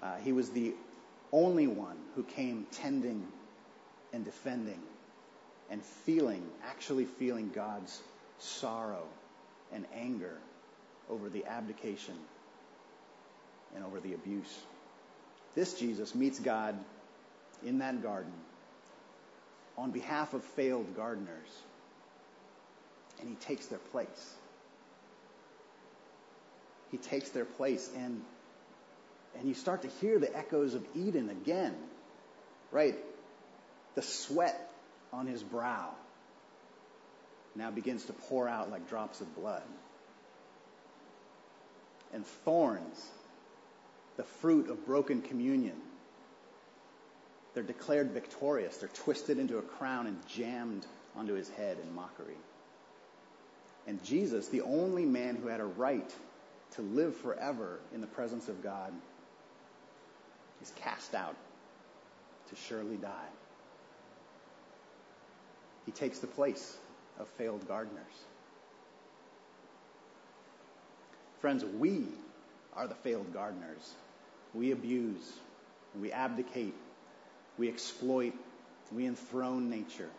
Uh, 0.01 0.15
he 0.23 0.31
was 0.31 0.51
the 0.51 0.73
only 1.33 1.67
one 1.67 1.97
who 2.15 2.23
came 2.23 2.67
tending 2.71 3.27
and 4.13 4.23
defending 4.23 4.79
and 5.69 5.83
feeling, 5.83 6.41
actually 6.63 7.03
feeling 7.03 7.51
God's 7.53 7.99
sorrow 8.39 9.03
and 9.73 9.85
anger 9.93 10.37
over 11.09 11.27
the 11.27 11.43
abdication 11.47 12.15
and 13.75 13.83
over 13.83 13.99
the 13.99 14.13
abuse. 14.13 14.57
This 15.53 15.73
Jesus 15.73 16.15
meets 16.15 16.39
God 16.39 16.75
in 17.61 17.79
that 17.79 18.01
garden 18.01 18.31
on 19.77 19.91
behalf 19.91 20.33
of 20.33 20.43
failed 20.43 20.95
gardeners. 20.95 21.49
And 23.19 23.29
he 23.29 23.35
takes 23.35 23.67
their 23.67 23.79
place. 23.79 24.33
He 26.91 26.97
takes 26.97 27.29
their 27.29 27.45
place 27.45 27.89
and 27.95 28.21
and 29.39 29.47
you 29.47 29.53
start 29.53 29.83
to 29.83 29.87
hear 29.87 30.19
the 30.19 30.35
echoes 30.35 30.73
of 30.73 30.85
Eden 30.93 31.29
again. 31.29 31.73
Right? 32.69 32.95
The 33.95 34.01
sweat 34.01 34.71
on 35.13 35.25
his 35.25 35.41
brow 35.41 35.89
now 37.55 37.71
begins 37.71 38.05
to 38.05 38.13
pour 38.13 38.47
out 38.47 38.71
like 38.71 38.89
drops 38.89 39.21
of 39.21 39.33
blood. 39.35 39.63
And 42.13 42.25
thorns, 42.25 43.05
the 44.17 44.23
fruit 44.23 44.69
of 44.69 44.85
broken 44.85 45.21
communion, 45.21 45.75
they're 47.53 47.63
declared 47.63 48.11
victorious. 48.11 48.77
They're 48.77 48.89
twisted 48.89 49.37
into 49.37 49.57
a 49.57 49.61
crown 49.61 50.07
and 50.07 50.17
jammed 50.27 50.85
onto 51.15 51.33
his 51.33 51.49
head 51.49 51.77
in 51.83 51.93
mockery. 51.93 52.37
And 53.87 54.03
Jesus, 54.03 54.47
the 54.47 54.61
only 54.61 55.05
man 55.05 55.35
who 55.35 55.47
had 55.47 55.59
a 55.59 55.65
right 55.65 56.13
to 56.75 56.81
live 56.81 57.15
forever 57.17 57.79
in 57.93 57.99
the 58.01 58.07
presence 58.07 58.47
of 58.47 58.63
God, 58.63 58.93
is 60.61 60.71
cast 60.77 61.13
out 61.15 61.35
to 62.49 62.55
surely 62.55 62.95
die. 62.97 63.29
He 65.85 65.91
takes 65.91 66.19
the 66.19 66.27
place 66.27 66.77
of 67.19 67.27
failed 67.29 67.67
gardeners. 67.67 68.05
Friends, 71.39 71.65
we 71.65 72.05
are 72.75 72.87
the 72.87 72.95
failed 72.95 73.33
gardeners. 73.33 73.95
We 74.53 74.71
abuse, 74.71 75.33
we 75.99 76.11
abdicate, 76.11 76.75
we 77.57 77.67
exploit, 77.67 78.33
we 78.91 79.05
enthrone 79.05 79.69
nature. 79.69 80.09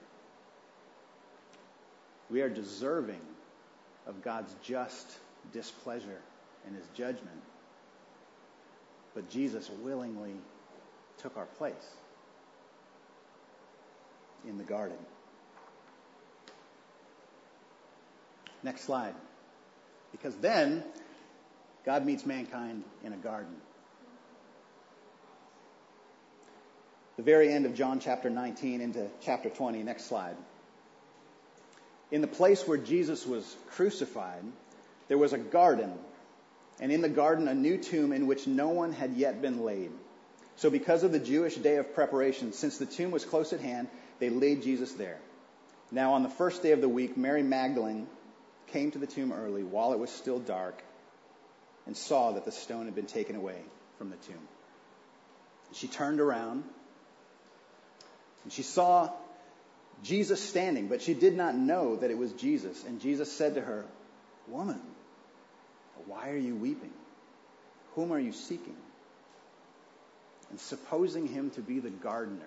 We 2.31 2.41
are 2.41 2.49
deserving 2.49 3.21
of 4.07 4.23
God's 4.23 4.55
just 4.63 5.19
displeasure 5.53 6.21
and 6.67 6.75
his 6.75 6.87
judgment. 6.95 7.43
But 9.15 9.29
Jesus 9.29 9.71
willingly 9.83 10.35
took 11.19 11.37
our 11.37 11.47
place 11.47 11.75
in 14.49 14.59
the 14.59 14.65
garden. 14.65 14.97
Next 18.63 18.83
slide. 18.83 19.15
Because 20.13 20.37
then 20.37 20.85
God 21.85 22.07
meets 22.07 22.25
mankind 22.25 22.85
in 23.05 23.13
a 23.13 23.17
garden. 23.17 23.57
The 27.17 27.23
very 27.23 27.53
end 27.53 27.67
of 27.67 27.75
John 27.75 28.01
chapter 28.01 28.31
19 28.31 28.81
into 28.81 29.09
chapter 29.21 29.51
20. 29.51 29.83
Next 29.83 30.07
slide. 30.07 30.37
In 32.11 32.21
the 32.21 32.27
place 32.27 32.67
where 32.67 32.79
Jesus 32.79 33.27
was 33.27 33.57
crucified, 33.71 34.45
there 35.09 35.19
was 35.19 35.33
a 35.33 35.39
garden, 35.39 35.93
and 36.81 36.91
in 36.91 37.03
the 37.03 37.09
garden 37.09 37.49
a 37.49 37.55
new 37.55 37.77
tomb 37.77 38.13
in 38.13 38.27
which 38.27 38.47
no 38.47 38.69
one 38.69 38.93
had 38.93 39.13
yet 39.13 39.43
been 39.43 39.63
laid. 39.63 39.91
So, 40.57 40.71
because 40.71 41.03
of 41.03 41.13
the 41.13 41.19
Jewish 41.19 41.57
day 41.57 41.77
of 41.77 41.95
preparation, 41.95 42.53
since 42.53 42.79
the 42.79 42.87
tomb 42.87 43.11
was 43.11 43.25
close 43.25 43.53
at 43.53 43.61
hand, 43.61 43.89
they 44.19 44.31
laid 44.31 44.63
Jesus 44.63 44.93
there. 44.93 45.19
Now, 45.91 46.15
on 46.15 46.23
the 46.23 46.29
first 46.29 46.63
day 46.63 46.73
of 46.73 46.81
the 46.81 46.89
week, 46.89 47.17
Mary 47.17 47.43
Magdalene 47.43 48.07
came 48.69 48.91
to 48.91 48.99
the 48.99 49.07
tomb 49.07 49.33
early 49.33 49.63
while 49.63 49.93
it 49.93 49.99
was 49.99 50.11
still 50.11 50.39
dark 50.39 50.83
and 51.87 51.97
saw 51.97 52.33
that 52.33 52.45
the 52.45 52.53
stone 52.53 52.87
had 52.87 52.95
been 52.95 53.07
taken 53.07 53.37
away 53.37 53.59
from 53.99 54.11
the 54.11 54.17
tomb. 54.17 54.49
She 55.73 55.89
turned 55.89 56.21
around 56.21 56.65
and 58.45 58.53
she 58.53 58.63
saw 58.63 59.11
Jesus 60.03 60.41
standing, 60.43 60.89
but 60.89 61.03
she 61.03 61.15
did 61.15 61.37
not 61.37 61.55
know 61.55 61.97
that 61.97 62.11
it 62.11 62.19
was 62.19 62.33
Jesus. 62.33 62.85
And 62.85 63.01
Jesus 63.01 63.31
said 63.31 63.55
to 63.55 63.61
her, 63.61 63.85
Woman, 64.49 64.81
why 66.07 66.31
are 66.31 66.37
you 66.37 66.57
weeping? 66.57 66.93
Whom 67.95 68.13
are 68.13 68.19
you 68.19 68.33
seeking? 68.33 68.77
And 70.51 70.59
supposing 70.59 71.29
him 71.29 71.51
to 71.51 71.61
be 71.61 71.79
the 71.79 71.91
gardener, 71.91 72.43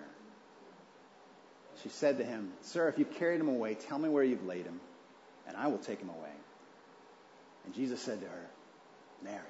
she 1.82 1.88
said 1.88 2.18
to 2.18 2.24
him, 2.24 2.52
Sir, 2.62 2.88
if 2.88 2.98
you've 2.98 3.14
carried 3.14 3.40
him 3.40 3.48
away, 3.48 3.74
tell 3.74 3.98
me 3.98 4.08
where 4.08 4.24
you've 4.24 4.46
laid 4.46 4.64
him, 4.64 4.80
and 5.46 5.56
I 5.56 5.68
will 5.68 5.78
take 5.78 6.00
him 6.00 6.10
away. 6.10 6.32
And 7.64 7.74
Jesus 7.74 8.00
said 8.00 8.20
to 8.20 8.26
her, 8.26 8.46
Mary. 9.22 9.40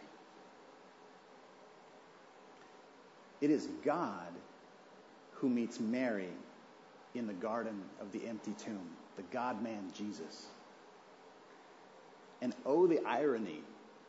It 3.41 3.51
is 3.51 3.67
God 3.85 4.33
who 5.41 5.49
meets 5.49 5.79
Mary 5.81 6.29
in 7.15 7.27
the 7.27 7.33
garden 7.33 7.83
of 8.01 8.13
the 8.13 8.27
empty 8.27 8.55
tomb, 8.65 8.89
the 9.17 9.23
God 9.23 9.63
man 9.63 9.91
Jesus. 9.97 10.47
And 12.43 12.55
oh, 12.65 12.87
the 12.87 13.01
irony, 13.07 13.61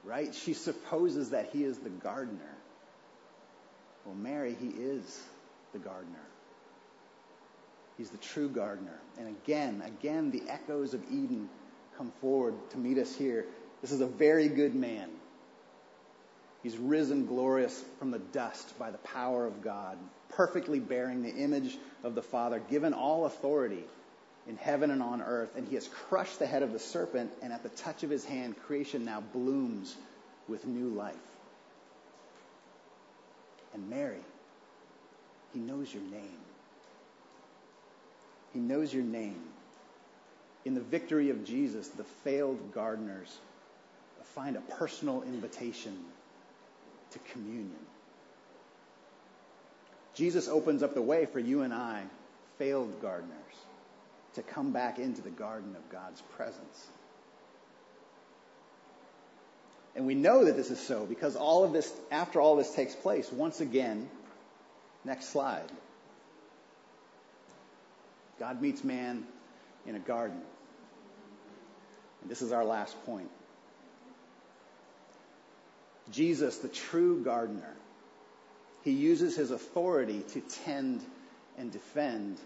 right? 0.04 0.34
She 0.34 0.54
supposes 0.54 1.30
that 1.32 1.50
he 1.52 1.64
is 1.64 1.78
the 1.78 1.90
gardener. 1.90 2.56
Well, 4.06 4.16
Mary, 4.16 4.56
he 4.60 4.68
is 4.68 5.22
the 5.74 5.80
gardener. 5.80 6.20
He's 7.98 8.10
the 8.10 8.18
true 8.18 8.50
gardener. 8.50 9.00
And 9.18 9.28
again, 9.28 9.82
again, 9.86 10.32
the 10.32 10.44
echoes 10.48 10.94
of 10.94 11.04
Eden 11.10 11.50
come 11.98 12.12
forward 12.22 12.54
to 12.72 12.78
meet 12.78 12.98
us 12.98 13.16
here. 13.16 13.46
This 13.82 13.92
is 13.92 14.02
a 14.02 14.08
very 14.08 14.50
good 14.50 14.76
man. 14.76 15.10
He's 16.64 16.78
risen 16.78 17.26
glorious 17.26 17.84
from 18.00 18.12
the 18.12 18.20
dust 18.20 18.78
by 18.80 18.92
the 18.92 18.98
power 19.00 19.46
of 19.46 19.62
God, 19.62 19.98
perfectly 20.30 20.80
bearing 20.80 21.22
the 21.22 21.34
image 21.34 21.78
of 22.04 22.16
the 22.16 22.22
Father, 22.22 22.60
given 22.70 22.94
all 22.94 23.26
authority 23.26 23.84
in 24.48 24.58
heaven 24.58 24.92
and 24.92 25.02
on 25.02 25.22
earth. 25.22 25.56
And 25.56 25.68
he 25.68 25.76
has 25.76 25.88
crushed 25.88 26.40
the 26.40 26.48
head 26.48 26.64
of 26.64 26.74
the 26.74 26.80
serpent, 26.80 27.32
and 27.42 27.54
at 27.54 27.64
the 27.64 27.70
touch 27.70 28.04
of 28.04 28.10
his 28.10 28.26
hand, 28.26 28.56
creation 28.66 29.06
now 29.06 29.22
blooms 29.34 29.96
with 30.48 30.66
new 30.66 30.90
life. 30.90 31.16
And 33.74 33.90
Mary, 33.90 34.24
he 35.54 35.60
knows 35.60 35.94
your 35.94 36.04
name. 36.04 36.40
He 38.54 38.60
knows 38.60 38.94
your 38.94 39.04
name. 39.04 39.42
In 40.66 40.74
the 40.74 40.82
victory 40.82 41.30
of 41.30 41.46
Jesus, 41.46 41.88
the 41.90 42.04
failed 42.04 42.74
gardeners 42.74 43.38
find 44.38 44.56
a 44.56 44.62
personal 44.62 45.24
invitation 45.24 45.98
to 47.12 47.20
communion. 47.32 47.86
Jesus 50.16 50.48
opens 50.48 50.82
up 50.82 50.94
the 50.94 51.02
way 51.02 51.26
for 51.26 51.40
you 51.40 51.62
and 51.62 51.74
I, 51.74 52.04
failed 52.58 53.02
gardeners, 53.02 53.32
to 54.34 54.42
come 54.42 54.72
back 54.72 54.98
into 54.98 55.22
the 55.22 55.30
garden 55.30 55.76
of 55.76 55.90
God's 55.92 56.22
presence. 56.36 56.88
And 59.96 60.06
we 60.06 60.16
know 60.16 60.46
that 60.46 60.56
this 60.56 60.70
is 60.70 60.80
so 60.80 61.06
because 61.06 61.36
all 61.36 61.64
of 61.64 61.74
this, 61.74 61.92
after 62.12 62.40
all 62.40 62.56
this 62.56 62.74
takes 62.74 62.96
place, 62.96 63.32
once 63.32 63.62
again, 63.62 64.10
next 65.04 65.30
slide. 65.30 65.72
God 68.40 68.62
meets 68.62 68.84
man 68.84 69.24
in 69.88 69.96
a 69.96 70.00
garden. 70.00 70.40
And 72.22 72.30
this 72.30 72.42
is 72.42 72.52
our 72.52 72.66
last 72.66 72.96
point. 73.06 73.30
Jesus, 76.12 76.58
the 76.58 76.68
true 76.68 77.24
gardener, 77.24 77.76
he 78.84 78.92
uses 78.92 79.36
his 79.36 79.52
authority 79.52 80.24
to 80.34 80.42
tend 80.64 81.02
and 81.58 81.72
defend 81.72 82.38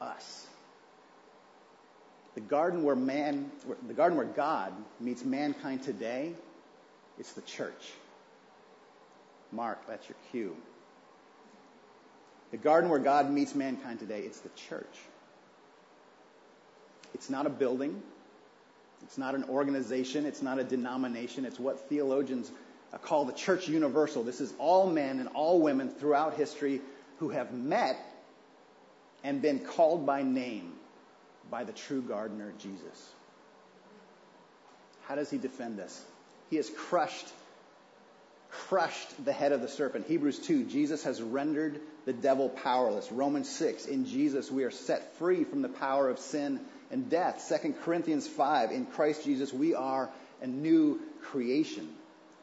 us. 0.00 0.46
The 2.34 2.40
garden 2.40 2.82
where 2.82 2.96
man, 2.96 3.50
the 3.86 3.94
garden 3.94 4.16
where 4.16 4.26
God 4.26 4.72
meets 5.00 5.24
mankind 5.24 5.82
today, 5.82 6.32
it's 7.18 7.32
the 7.32 7.42
church. 7.42 7.92
Mark, 9.50 9.78
that's 9.88 10.08
your 10.08 10.16
cue. 10.30 10.56
The 12.50 12.58
garden 12.58 12.90
where 12.90 12.98
God 12.98 13.30
meets 13.30 13.54
mankind 13.54 13.98
today, 13.98 14.20
it's 14.20 14.40
the 14.40 14.50
church. 14.50 14.86
It's 17.14 17.30
not 17.30 17.46
a 17.46 17.50
building. 17.50 18.02
It's 19.02 19.18
not 19.18 19.34
an 19.34 19.44
organization. 19.44 20.26
It's 20.26 20.42
not 20.42 20.58
a 20.58 20.64
denomination. 20.64 21.44
It's 21.44 21.58
what 21.58 21.88
theologians 21.88 22.50
call 23.02 23.24
the 23.24 23.32
church 23.32 23.68
universal. 23.68 24.22
This 24.22 24.40
is 24.40 24.52
all 24.58 24.88
men 24.88 25.20
and 25.20 25.28
all 25.28 25.60
women 25.60 25.90
throughout 25.90 26.34
history 26.34 26.80
who 27.18 27.30
have 27.30 27.52
met 27.52 27.98
and 29.22 29.42
been 29.42 29.58
called 29.58 30.06
by 30.06 30.22
name 30.22 30.72
by 31.50 31.64
the 31.64 31.72
true 31.72 32.00
gardener, 32.00 32.52
Jesus. 32.58 33.12
How 35.06 35.14
does 35.14 35.30
he 35.30 35.38
defend 35.38 35.78
this? 35.78 36.04
He 36.50 36.56
has 36.56 36.70
crushed, 36.70 37.26
crushed 38.50 39.24
the 39.24 39.32
head 39.32 39.52
of 39.52 39.60
the 39.60 39.68
serpent. 39.68 40.06
Hebrews 40.06 40.38
2, 40.40 40.64
Jesus 40.64 41.04
has 41.04 41.20
rendered 41.20 41.80
the 42.04 42.12
devil 42.12 42.48
powerless. 42.48 43.10
Romans 43.10 43.48
6, 43.48 43.86
in 43.86 44.06
Jesus 44.06 44.50
we 44.50 44.64
are 44.64 44.70
set 44.70 45.16
free 45.16 45.44
from 45.44 45.62
the 45.62 45.68
power 45.68 46.08
of 46.08 46.18
sin 46.18 46.60
and 46.90 47.10
death. 47.10 47.52
2 47.62 47.74
Corinthians 47.82 48.26
5, 48.26 48.70
in 48.70 48.86
Christ 48.86 49.24
Jesus 49.24 49.52
we 49.52 49.74
are 49.74 50.10
a 50.40 50.46
new 50.46 51.00
creation. 51.22 51.88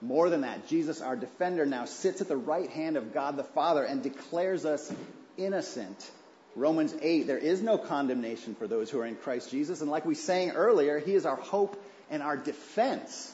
More 0.01 0.29
than 0.29 0.41
that, 0.41 0.67
Jesus, 0.67 1.01
our 1.01 1.15
defender, 1.15 1.65
now 1.65 1.85
sits 1.85 2.21
at 2.21 2.27
the 2.27 2.37
right 2.37 2.69
hand 2.69 2.97
of 2.97 3.13
God 3.13 3.37
the 3.37 3.43
Father 3.43 3.83
and 3.83 4.03
declares 4.03 4.65
us 4.65 4.93
innocent. 5.37 6.11
Romans 6.55 6.95
8, 7.01 7.27
there 7.27 7.37
is 7.37 7.61
no 7.61 7.77
condemnation 7.77 8.55
for 8.55 8.67
those 8.67 8.89
who 8.89 8.99
are 8.99 9.05
in 9.05 9.15
Christ 9.15 9.51
Jesus. 9.51 9.81
And 9.81 9.89
like 9.89 10.05
we 10.05 10.15
sang 10.15 10.51
earlier, 10.51 10.99
He 10.99 11.15
is 11.15 11.25
our 11.25 11.35
hope 11.35 11.81
and 12.09 12.21
our 12.21 12.37
defense. 12.37 13.33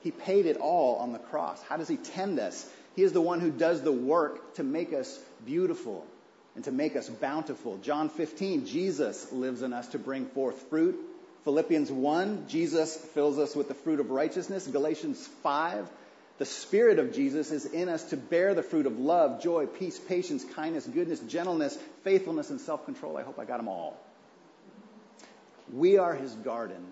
He 0.00 0.10
paid 0.10 0.46
it 0.46 0.56
all 0.58 0.96
on 0.96 1.12
the 1.12 1.18
cross. 1.18 1.60
How 1.62 1.76
does 1.76 1.88
He 1.88 1.96
tend 1.96 2.38
us? 2.38 2.68
He 2.94 3.02
is 3.02 3.12
the 3.12 3.20
one 3.20 3.40
who 3.40 3.50
does 3.50 3.82
the 3.82 3.92
work 3.92 4.54
to 4.54 4.62
make 4.62 4.92
us 4.92 5.18
beautiful 5.44 6.06
and 6.58 6.64
to 6.64 6.72
make 6.72 6.96
us 6.96 7.08
bountiful. 7.08 7.76
John 7.84 8.08
15, 8.08 8.66
Jesus 8.66 9.30
lives 9.30 9.62
in 9.62 9.72
us 9.72 9.86
to 9.90 9.98
bring 10.00 10.26
forth 10.26 10.60
fruit. 10.70 10.98
Philippians 11.44 11.88
1, 11.92 12.46
Jesus 12.48 12.96
fills 12.96 13.38
us 13.38 13.54
with 13.54 13.68
the 13.68 13.74
fruit 13.74 14.00
of 14.00 14.10
righteousness. 14.10 14.66
Galatians 14.66 15.24
5, 15.44 15.88
the 16.38 16.44
Spirit 16.44 16.98
of 16.98 17.14
Jesus 17.14 17.52
is 17.52 17.64
in 17.64 17.88
us 17.88 18.02
to 18.10 18.16
bear 18.16 18.54
the 18.54 18.64
fruit 18.64 18.86
of 18.86 18.98
love, 18.98 19.40
joy, 19.40 19.66
peace, 19.66 20.00
patience, 20.00 20.44
kindness, 20.56 20.84
goodness, 20.84 21.20
gentleness, 21.20 21.78
faithfulness, 22.02 22.50
and 22.50 22.60
self 22.60 22.84
control. 22.86 23.16
I 23.16 23.22
hope 23.22 23.38
I 23.38 23.44
got 23.44 23.58
them 23.58 23.68
all. 23.68 23.96
We 25.72 25.98
are 25.98 26.12
His 26.12 26.32
garden, 26.32 26.84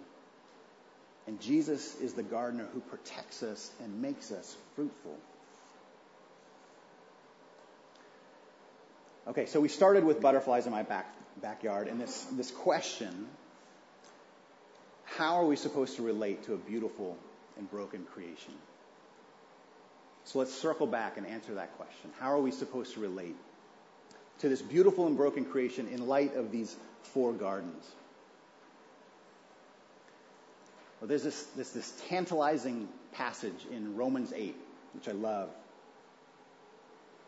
and 1.27 1.41
Jesus 1.41 2.01
is 2.01 2.13
the 2.13 2.23
gardener 2.23 2.69
who 2.73 2.79
protects 2.79 3.43
us 3.43 3.69
and 3.83 4.01
makes 4.01 4.31
us 4.31 4.57
fruitful. 4.77 5.17
Okay, 9.29 9.47
so 9.47 9.61
we 9.61 9.69
started 9.69 10.05
with 10.05 10.21
butterflies 10.21 10.67
in 10.67 10.73
my 10.73 10.83
back, 10.83 11.13
backyard, 11.43 11.89
and 11.89 12.01
this, 12.01 12.25
this 12.33 12.51
question 12.51 13.27
how 15.17 15.41
are 15.41 15.47
we 15.47 15.57
supposed 15.57 15.97
to 15.97 16.03
relate 16.03 16.45
to 16.45 16.55
a 16.55 16.59
beautiful 16.59 17.17
and 17.57 17.71
broken 17.71 18.05
creation. 18.13 18.53
So 20.25 20.41
let's 20.41 20.53
circle 20.53 20.87
back 20.87 21.17
and 21.17 21.27
answer 21.27 21.55
that 21.55 21.77
question. 21.77 22.11
How 22.19 22.33
are 22.33 22.41
we 22.41 22.51
supposed 22.51 22.95
to 22.95 23.01
relate 23.01 23.37
to 24.41 24.49
this 24.49 24.61
beautiful 24.61 25.07
and 25.07 25.17
broken 25.17 25.45
creation 25.45 25.89
in 25.89 26.07
light 26.07 26.37
of 26.37 26.51
these 26.51 26.77
four 27.03 27.33
gardens? 27.33 27.85
Well, 31.01 31.09
there's 31.09 31.23
this, 31.23 31.43
this, 31.57 31.71
this 31.71 32.03
tantalizing 32.09 32.89
passage 33.13 33.65
in 33.71 33.97
Romans 33.97 34.33
8, 34.35 34.57
which 34.95 35.09
I 35.09 35.13
love. 35.13 35.51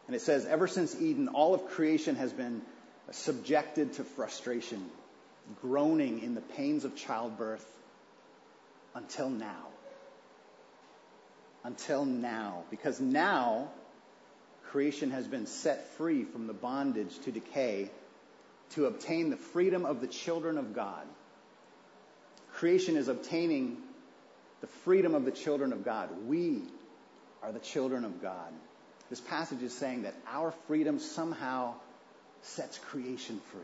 And 0.09 0.17
it 0.17 0.21
says, 0.21 0.45
Ever 0.45 0.67
since 0.67 1.01
Eden, 1.01 1.29
all 1.29 1.55
of 1.55 1.69
creation 1.69 2.17
has 2.17 2.33
been 2.33 2.63
subjected 3.13 3.93
to 3.95 4.05
frustration, 4.05 4.85
groaning 5.63 6.23
in 6.23 6.35
the 6.35 6.41
pains 6.41 6.85
of 6.85 6.97
childbirth 6.97 7.65
until 8.97 9.31
now. 9.31 9.67
Until 11.63 12.05
now. 12.05 12.65
Because 12.71 13.01
now, 13.01 13.69
creation 14.71 15.13
has 15.13 15.29
been 15.29 15.47
set 15.47 15.89
free 15.97 16.25
from 16.25 16.49
the 16.49 16.53
bondage 16.53 17.17
to 17.21 17.31
decay 17.31 17.91
to 18.71 18.87
obtain 18.87 19.31
the 19.31 19.37
freedom 19.37 19.87
of 19.87 20.01
the 20.01 20.09
children 20.09 20.59
of 20.59 20.75
God 20.75 21.07
creation 22.59 22.97
is 22.97 23.07
obtaining 23.07 23.77
the 24.61 24.67
freedom 24.67 25.15
of 25.15 25.25
the 25.25 25.31
children 25.31 25.73
of 25.73 25.85
God. 25.85 26.09
We 26.27 26.63
are 27.41 27.53
the 27.53 27.61
children 27.61 28.05
of 28.05 28.21
God. 28.21 28.53
This 29.11 29.21
passage 29.21 29.63
is 29.63 29.73
saying 29.73 30.03
that 30.03 30.15
our 30.31 30.53
freedom 30.67 30.99
somehow 30.99 31.75
sets 32.43 32.79
creation 32.79 33.41
free. 33.53 33.61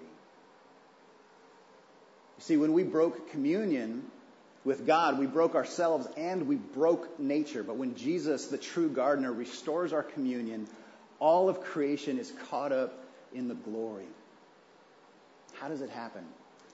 You 2.38 2.42
see, 2.42 2.56
when 2.56 2.72
we 2.72 2.82
broke 2.82 3.30
communion 3.30 4.04
with 4.64 4.86
God, 4.86 5.18
we 5.18 5.26
broke 5.26 5.54
ourselves 5.54 6.08
and 6.16 6.48
we 6.48 6.56
broke 6.56 7.20
nature. 7.20 7.62
But 7.62 7.76
when 7.76 7.94
Jesus, 7.94 8.46
the 8.46 8.58
true 8.58 8.88
gardener, 8.88 9.32
restores 9.32 9.92
our 9.92 10.02
communion, 10.02 10.66
all 11.20 11.48
of 11.48 11.60
creation 11.60 12.18
is 12.18 12.32
caught 12.48 12.72
up 12.72 12.92
in 13.32 13.48
the 13.48 13.54
glory. 13.54 14.06
How 15.60 15.68
does 15.68 15.80
it 15.80 15.90
happen? 15.90 16.24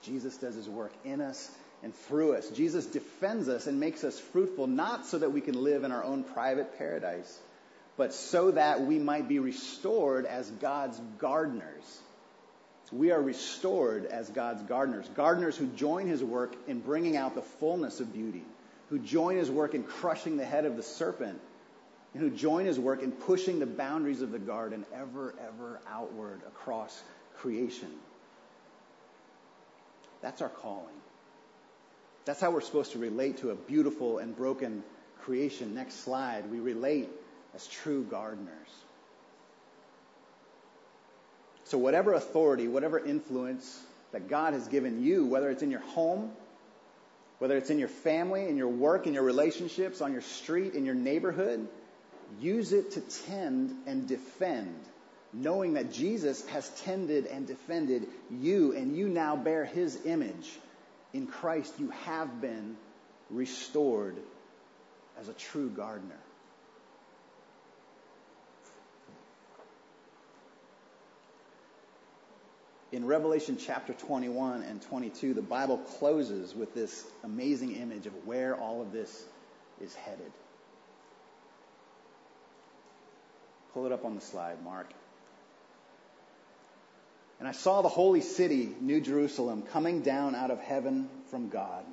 Jesus 0.03 0.37
does 0.37 0.55
his 0.55 0.67
work 0.67 0.93
in 1.05 1.21
us 1.21 1.51
and 1.83 1.93
through 1.93 2.35
us. 2.35 2.49
Jesus 2.49 2.85
defends 2.85 3.49
us 3.49 3.67
and 3.67 3.79
makes 3.79 4.03
us 4.03 4.19
fruitful, 4.19 4.67
not 4.67 5.05
so 5.05 5.19
that 5.19 5.31
we 5.31 5.41
can 5.41 5.61
live 5.61 5.83
in 5.83 5.91
our 5.91 6.03
own 6.03 6.23
private 6.23 6.77
paradise, 6.77 7.39
but 7.97 8.13
so 8.13 8.51
that 8.51 8.81
we 8.81 8.99
might 8.99 9.27
be 9.27 9.39
restored 9.39 10.25
as 10.25 10.49
God's 10.49 10.99
gardeners. 11.17 11.99
We 12.91 13.11
are 13.11 13.21
restored 13.21 14.05
as 14.05 14.29
God's 14.29 14.63
gardeners, 14.63 15.07
gardeners 15.15 15.55
who 15.55 15.67
join 15.67 16.07
his 16.07 16.23
work 16.23 16.55
in 16.67 16.79
bringing 16.79 17.15
out 17.15 17.35
the 17.35 17.41
fullness 17.41 17.99
of 17.99 18.11
beauty, 18.13 18.43
who 18.89 18.99
join 18.99 19.37
his 19.37 19.49
work 19.49 19.73
in 19.73 19.83
crushing 19.83 20.37
the 20.37 20.45
head 20.45 20.65
of 20.65 20.75
the 20.75 20.83
serpent, 20.83 21.39
and 22.13 22.21
who 22.21 22.29
join 22.29 22.65
his 22.65 22.77
work 22.77 23.01
in 23.01 23.11
pushing 23.11 23.59
the 23.59 23.65
boundaries 23.65 24.21
of 24.21 24.31
the 24.31 24.39
garden 24.39 24.85
ever, 24.93 25.33
ever 25.47 25.79
outward 25.89 26.41
across 26.47 27.01
creation. 27.37 27.89
That's 30.21 30.41
our 30.41 30.49
calling. 30.49 30.87
That's 32.25 32.41
how 32.41 32.51
we're 32.51 32.61
supposed 32.61 32.91
to 32.91 32.99
relate 32.99 33.37
to 33.37 33.51
a 33.51 33.55
beautiful 33.55 34.19
and 34.19 34.35
broken 34.35 34.83
creation. 35.21 35.73
Next 35.73 36.03
slide. 36.03 36.51
We 36.51 36.59
relate 36.59 37.09
as 37.55 37.67
true 37.67 38.03
gardeners. 38.03 38.69
So, 41.65 41.77
whatever 41.77 42.13
authority, 42.13 42.67
whatever 42.67 42.99
influence 42.99 43.81
that 44.11 44.29
God 44.29 44.53
has 44.53 44.67
given 44.67 45.03
you, 45.03 45.25
whether 45.25 45.49
it's 45.49 45.63
in 45.63 45.71
your 45.71 45.81
home, 45.81 46.31
whether 47.39 47.57
it's 47.57 47.69
in 47.69 47.79
your 47.79 47.87
family, 47.87 48.47
in 48.47 48.57
your 48.57 48.67
work, 48.67 49.07
in 49.07 49.13
your 49.13 49.23
relationships, 49.23 50.01
on 50.01 50.11
your 50.11 50.21
street, 50.21 50.73
in 50.73 50.85
your 50.85 50.95
neighborhood, 50.95 51.67
use 52.39 52.73
it 52.73 52.91
to 52.91 53.01
tend 53.25 53.75
and 53.87 54.07
defend, 54.07 54.75
knowing 55.33 55.73
that 55.73 55.91
Jesus 55.91 56.45
has 56.49 56.69
tended 56.81 57.25
and 57.25 57.47
defended 57.47 58.07
you, 58.29 58.75
and 58.75 58.95
you 58.95 59.07
now 59.07 59.35
bear 59.35 59.63
his 59.65 60.05
image 60.05 60.51
in 61.13 61.27
Christ, 61.27 61.73
you 61.77 61.89
have 62.05 62.41
been 62.41 62.77
restored 63.29 64.15
as 65.19 65.27
a 65.27 65.33
true 65.33 65.69
gardener. 65.69 66.19
In 72.91 73.05
Revelation 73.05 73.57
chapter 73.57 73.93
21 73.93 74.63
and 74.63 74.81
22, 74.81 75.33
the 75.33 75.41
Bible 75.41 75.77
closes 75.77 76.53
with 76.53 76.73
this 76.73 77.05
amazing 77.23 77.77
image 77.77 78.05
of 78.05 78.13
where 78.25 78.53
all 78.55 78.81
of 78.81 78.91
this 78.91 79.23
is 79.79 79.95
headed. 79.95 80.31
Pull 83.73 83.85
it 83.85 83.93
up 83.93 84.03
on 84.03 84.15
the 84.15 84.21
slide, 84.21 84.61
Mark. 84.65 84.91
And 87.39 87.47
I 87.47 87.53
saw 87.53 87.81
the 87.81 87.87
holy 87.87 88.19
city, 88.19 88.75
New 88.81 88.99
Jerusalem, 88.99 89.61
coming 89.61 90.01
down 90.01 90.35
out 90.35 90.51
of 90.51 90.59
heaven 90.59 91.09
from 91.29 91.47
God. 91.47 91.85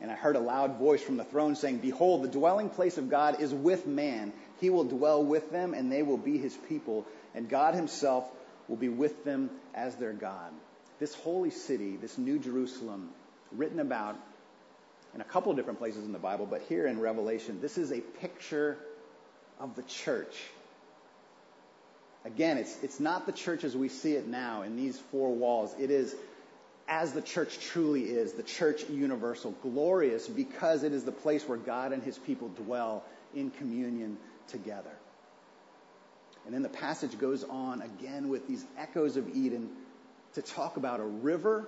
And 0.00 0.10
I 0.10 0.14
heard 0.14 0.36
a 0.36 0.40
loud 0.40 0.78
voice 0.78 1.02
from 1.02 1.18
the 1.18 1.24
throne 1.24 1.54
saying, 1.54 1.78
Behold, 1.78 2.24
the 2.24 2.28
dwelling 2.28 2.70
place 2.70 2.96
of 2.96 3.10
God 3.10 3.40
is 3.42 3.52
with 3.52 3.86
man. 3.86 4.32
He 4.58 4.70
will 4.70 4.84
dwell 4.84 5.22
with 5.22 5.50
them, 5.50 5.74
and 5.74 5.92
they 5.92 6.02
will 6.02 6.16
be 6.16 6.38
his 6.38 6.56
people. 6.68 7.06
And 7.34 7.48
God 7.48 7.74
himself 7.74 8.26
will 8.68 8.76
be 8.76 8.88
with 8.88 9.24
them 9.24 9.50
as 9.74 9.96
their 9.96 10.12
God. 10.12 10.52
This 10.98 11.14
holy 11.14 11.50
city, 11.50 11.96
this 11.96 12.18
New 12.18 12.38
Jerusalem, 12.38 13.10
written 13.52 13.80
about 13.80 14.16
in 15.14 15.20
a 15.20 15.24
couple 15.24 15.50
of 15.50 15.56
different 15.56 15.78
places 15.78 16.04
in 16.04 16.12
the 16.12 16.18
Bible, 16.18 16.46
but 16.46 16.62
here 16.68 16.86
in 16.86 17.00
Revelation, 17.00 17.60
this 17.60 17.78
is 17.78 17.92
a 17.92 18.00
picture 18.00 18.76
of 19.58 19.74
the 19.76 19.82
church. 19.82 20.36
Again, 22.24 22.58
it's, 22.58 22.76
it's 22.82 23.00
not 23.00 23.24
the 23.24 23.32
church 23.32 23.64
as 23.64 23.76
we 23.76 23.88
see 23.88 24.12
it 24.12 24.26
now 24.26 24.62
in 24.62 24.76
these 24.76 24.98
four 24.98 25.32
walls. 25.32 25.74
It 25.78 25.90
is 25.90 26.14
as 26.88 27.12
the 27.12 27.22
church 27.22 27.58
truly 27.60 28.02
is, 28.02 28.32
the 28.32 28.42
church 28.42 28.88
universal, 28.88 29.52
glorious 29.62 30.26
because 30.28 30.82
it 30.82 30.92
is 30.92 31.04
the 31.04 31.12
place 31.12 31.48
where 31.48 31.58
God 31.58 31.92
and 31.92 32.02
his 32.02 32.18
people 32.18 32.48
dwell 32.48 33.04
in 33.34 33.50
communion 33.50 34.18
together. 34.48 34.90
And 36.46 36.54
then 36.54 36.62
the 36.62 36.68
passage 36.68 37.18
goes 37.18 37.44
on 37.44 37.82
again 37.82 38.28
with 38.28 38.46
these 38.48 38.64
echoes 38.78 39.16
of 39.16 39.28
Eden 39.34 39.68
to 40.34 40.42
talk 40.42 40.76
about 40.76 41.00
a 41.00 41.04
river 41.04 41.66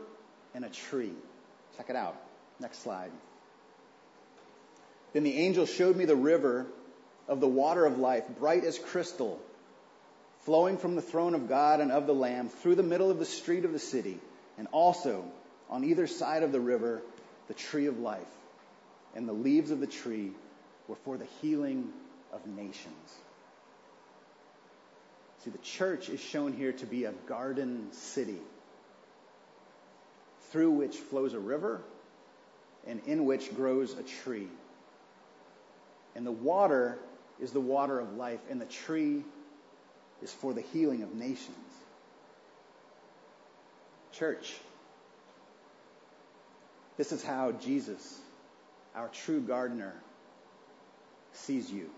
and 0.55 0.64
a 0.64 0.69
tree. 0.69 1.12
Check 1.77 1.91
it 1.91 1.97
out. 1.97 2.17
Next 2.61 2.83
slide. 2.83 3.11
Then 5.12 5.25
the 5.25 5.37
angel 5.37 5.67
showed 5.67 5.97
me 5.97 6.05
the 6.05 6.17
river 6.17 6.67
of 7.27 7.41
the 7.41 7.49
water 7.49 7.85
of 7.85 7.99
life, 7.99 8.25
bright 8.38 8.64
as 8.64 8.79
crystal 8.79 9.41
flowing 10.49 10.79
from 10.79 10.95
the 10.95 11.03
throne 11.03 11.35
of 11.35 11.47
God 11.47 11.81
and 11.81 11.93
of 11.93 12.07
the 12.07 12.14
Lamb 12.14 12.49
through 12.49 12.75
the 12.75 12.83
middle 12.83 13.11
of 13.11 13.19
the 13.19 13.27
street 13.27 13.67
of 13.67 13.73
the 13.73 13.79
city, 13.79 14.19
and 14.57 14.67
also 14.73 15.25
on 15.69 15.85
either 15.85 16.07
side 16.07 16.43
of 16.43 16.53
the 16.53 16.61
river, 16.61 17.03
the 17.49 17.55
tree 17.55 17.85
of 17.85 17.99
life. 17.99 18.27
And 19.14 19.29
the 19.29 19.35
leaves 19.35 19.71
of 19.71 19.81
the 19.81 19.87
tree 19.87 20.33
were 20.87 20.97
for 21.05 21.19
the 21.19 21.27
healing 21.43 21.88
of 22.33 22.47
nations. 22.47 23.14
See, 25.49 25.53
the 25.53 25.65
church 25.65 26.11
is 26.11 26.21
shown 26.21 26.53
here 26.53 26.73
to 26.73 26.85
be 26.85 27.05
a 27.05 27.13
garden 27.27 27.89
city 27.93 28.39
through 30.51 30.73
which 30.73 30.97
flows 30.97 31.33
a 31.33 31.39
river 31.39 31.81
and 32.87 33.01
in 33.07 33.25
which 33.25 33.55
grows 33.55 33.95
a 33.95 34.03
tree. 34.03 34.49
And 36.15 36.27
the 36.27 36.33
water 36.33 36.99
is 37.41 37.53
the 37.53 37.61
water 37.61 37.99
of 37.99 38.15
life, 38.17 38.41
and 38.51 38.61
the 38.61 38.67
tree 38.67 39.23
is 40.23 40.31
for 40.31 40.53
the 40.53 40.61
healing 40.61 41.03
of 41.03 41.15
nations. 41.15 41.57
Church, 44.13 44.55
this 46.99 47.11
is 47.11 47.25
how 47.25 47.53
Jesus, 47.53 48.19
our 48.94 49.09
true 49.09 49.40
gardener, 49.40 49.94
sees 51.33 51.71
you. 51.71 51.88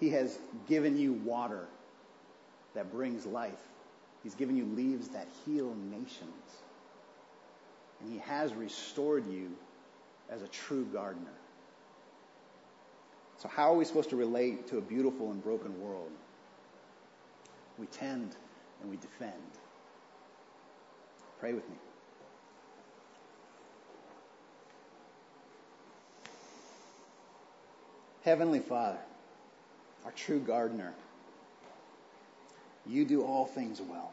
He 0.00 0.10
has 0.10 0.36
given 0.68 0.98
you 0.98 1.12
water 1.12 1.68
that 2.76 2.92
brings 2.92 3.26
life. 3.26 3.52
He's 4.22 4.34
given 4.34 4.56
you 4.56 4.64
leaves 4.64 5.08
that 5.08 5.28
heal 5.44 5.74
nations. 5.90 6.30
And 8.00 8.12
he 8.12 8.18
has 8.20 8.54
restored 8.54 9.30
you 9.30 9.50
as 10.30 10.42
a 10.42 10.48
true 10.48 10.84
gardener. 10.84 11.26
So 13.38 13.48
how 13.48 13.72
are 13.72 13.76
we 13.76 13.84
supposed 13.84 14.10
to 14.10 14.16
relate 14.16 14.68
to 14.68 14.78
a 14.78 14.80
beautiful 14.80 15.30
and 15.30 15.42
broken 15.42 15.80
world? 15.80 16.10
we 17.78 17.86
tend, 17.86 18.34
and 18.80 18.90
we 18.90 18.96
defend. 18.96 19.32
Pray 21.40 21.52
with 21.52 21.68
me. 21.68 21.76
Heavenly 28.22 28.60
Father, 28.60 28.98
our 30.04 30.10
true 30.12 30.40
gardener, 30.40 30.94
you 32.88 33.04
do 33.04 33.22
all 33.22 33.46
things 33.46 33.80
well. 33.80 34.12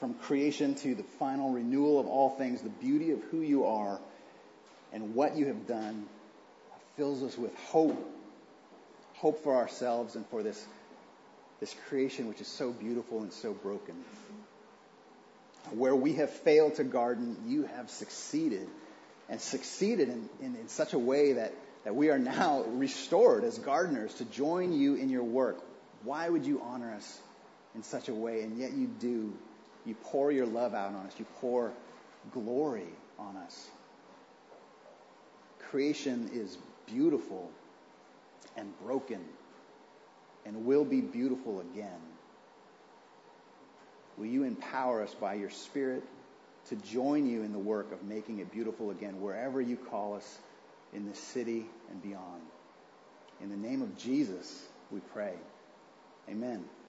From 0.00 0.14
creation 0.14 0.74
to 0.76 0.94
the 0.94 1.02
final 1.18 1.50
renewal 1.50 1.98
of 1.98 2.06
all 2.06 2.30
things, 2.30 2.62
the 2.62 2.68
beauty 2.68 3.10
of 3.10 3.22
who 3.30 3.40
you 3.40 3.64
are 3.64 3.98
and 4.92 5.14
what 5.14 5.36
you 5.36 5.46
have 5.46 5.66
done 5.66 6.06
fills 6.96 7.22
us 7.22 7.36
with 7.36 7.54
hope. 7.66 8.14
Hope 9.14 9.42
for 9.42 9.56
ourselves 9.56 10.14
and 10.14 10.24
for 10.26 10.42
this, 10.42 10.64
this 11.60 11.74
creation 11.88 12.28
which 12.28 12.40
is 12.40 12.46
so 12.46 12.70
beautiful 12.70 13.22
and 13.22 13.32
so 13.32 13.52
broken. 13.52 13.96
Where 15.72 15.96
we 15.96 16.14
have 16.14 16.30
failed 16.30 16.76
to 16.76 16.84
garden, 16.84 17.36
you 17.46 17.64
have 17.76 17.90
succeeded. 17.90 18.68
And 19.28 19.40
succeeded 19.40 20.08
in, 20.08 20.28
in, 20.40 20.56
in 20.56 20.68
such 20.68 20.94
a 20.94 20.98
way 20.98 21.34
that, 21.34 21.52
that 21.84 21.94
we 21.94 22.10
are 22.10 22.18
now 22.18 22.62
restored 22.62 23.44
as 23.44 23.58
gardeners 23.58 24.14
to 24.14 24.24
join 24.24 24.72
you 24.72 24.94
in 24.94 25.10
your 25.10 25.24
work. 25.24 25.58
Why 26.04 26.28
would 26.28 26.46
you 26.46 26.62
honor 26.62 26.94
us 26.94 27.20
in 27.78 27.84
such 27.84 28.08
a 28.08 28.14
way? 28.14 28.42
And 28.42 28.58
yet 28.58 28.72
you 28.72 28.88
do. 28.88 29.32
You 29.86 29.94
pour 30.04 30.32
your 30.32 30.46
love 30.46 30.74
out 30.74 30.94
on 30.94 31.06
us. 31.06 31.14
You 31.18 31.26
pour 31.40 31.72
glory 32.32 32.88
on 33.18 33.36
us. 33.36 33.68
Creation 35.70 36.28
is 36.34 36.58
beautiful 36.86 37.50
and 38.56 38.72
broken 38.82 39.20
and 40.44 40.66
will 40.66 40.84
be 40.84 41.00
beautiful 41.00 41.60
again. 41.60 42.00
Will 44.16 44.26
you 44.26 44.42
empower 44.42 45.02
us 45.02 45.14
by 45.14 45.34
your 45.34 45.50
Spirit 45.50 46.02
to 46.70 46.76
join 46.76 47.28
you 47.28 47.42
in 47.42 47.52
the 47.52 47.58
work 47.58 47.92
of 47.92 48.02
making 48.02 48.40
it 48.40 48.50
beautiful 48.50 48.90
again 48.90 49.20
wherever 49.20 49.60
you 49.60 49.76
call 49.76 50.14
us 50.14 50.38
in 50.92 51.06
this 51.06 51.20
city 51.20 51.66
and 51.90 52.02
beyond? 52.02 52.42
In 53.40 53.50
the 53.50 53.56
name 53.56 53.82
of 53.82 53.96
Jesus, 53.96 54.66
we 54.90 54.98
pray. 55.12 55.34
Amen. 56.28 56.64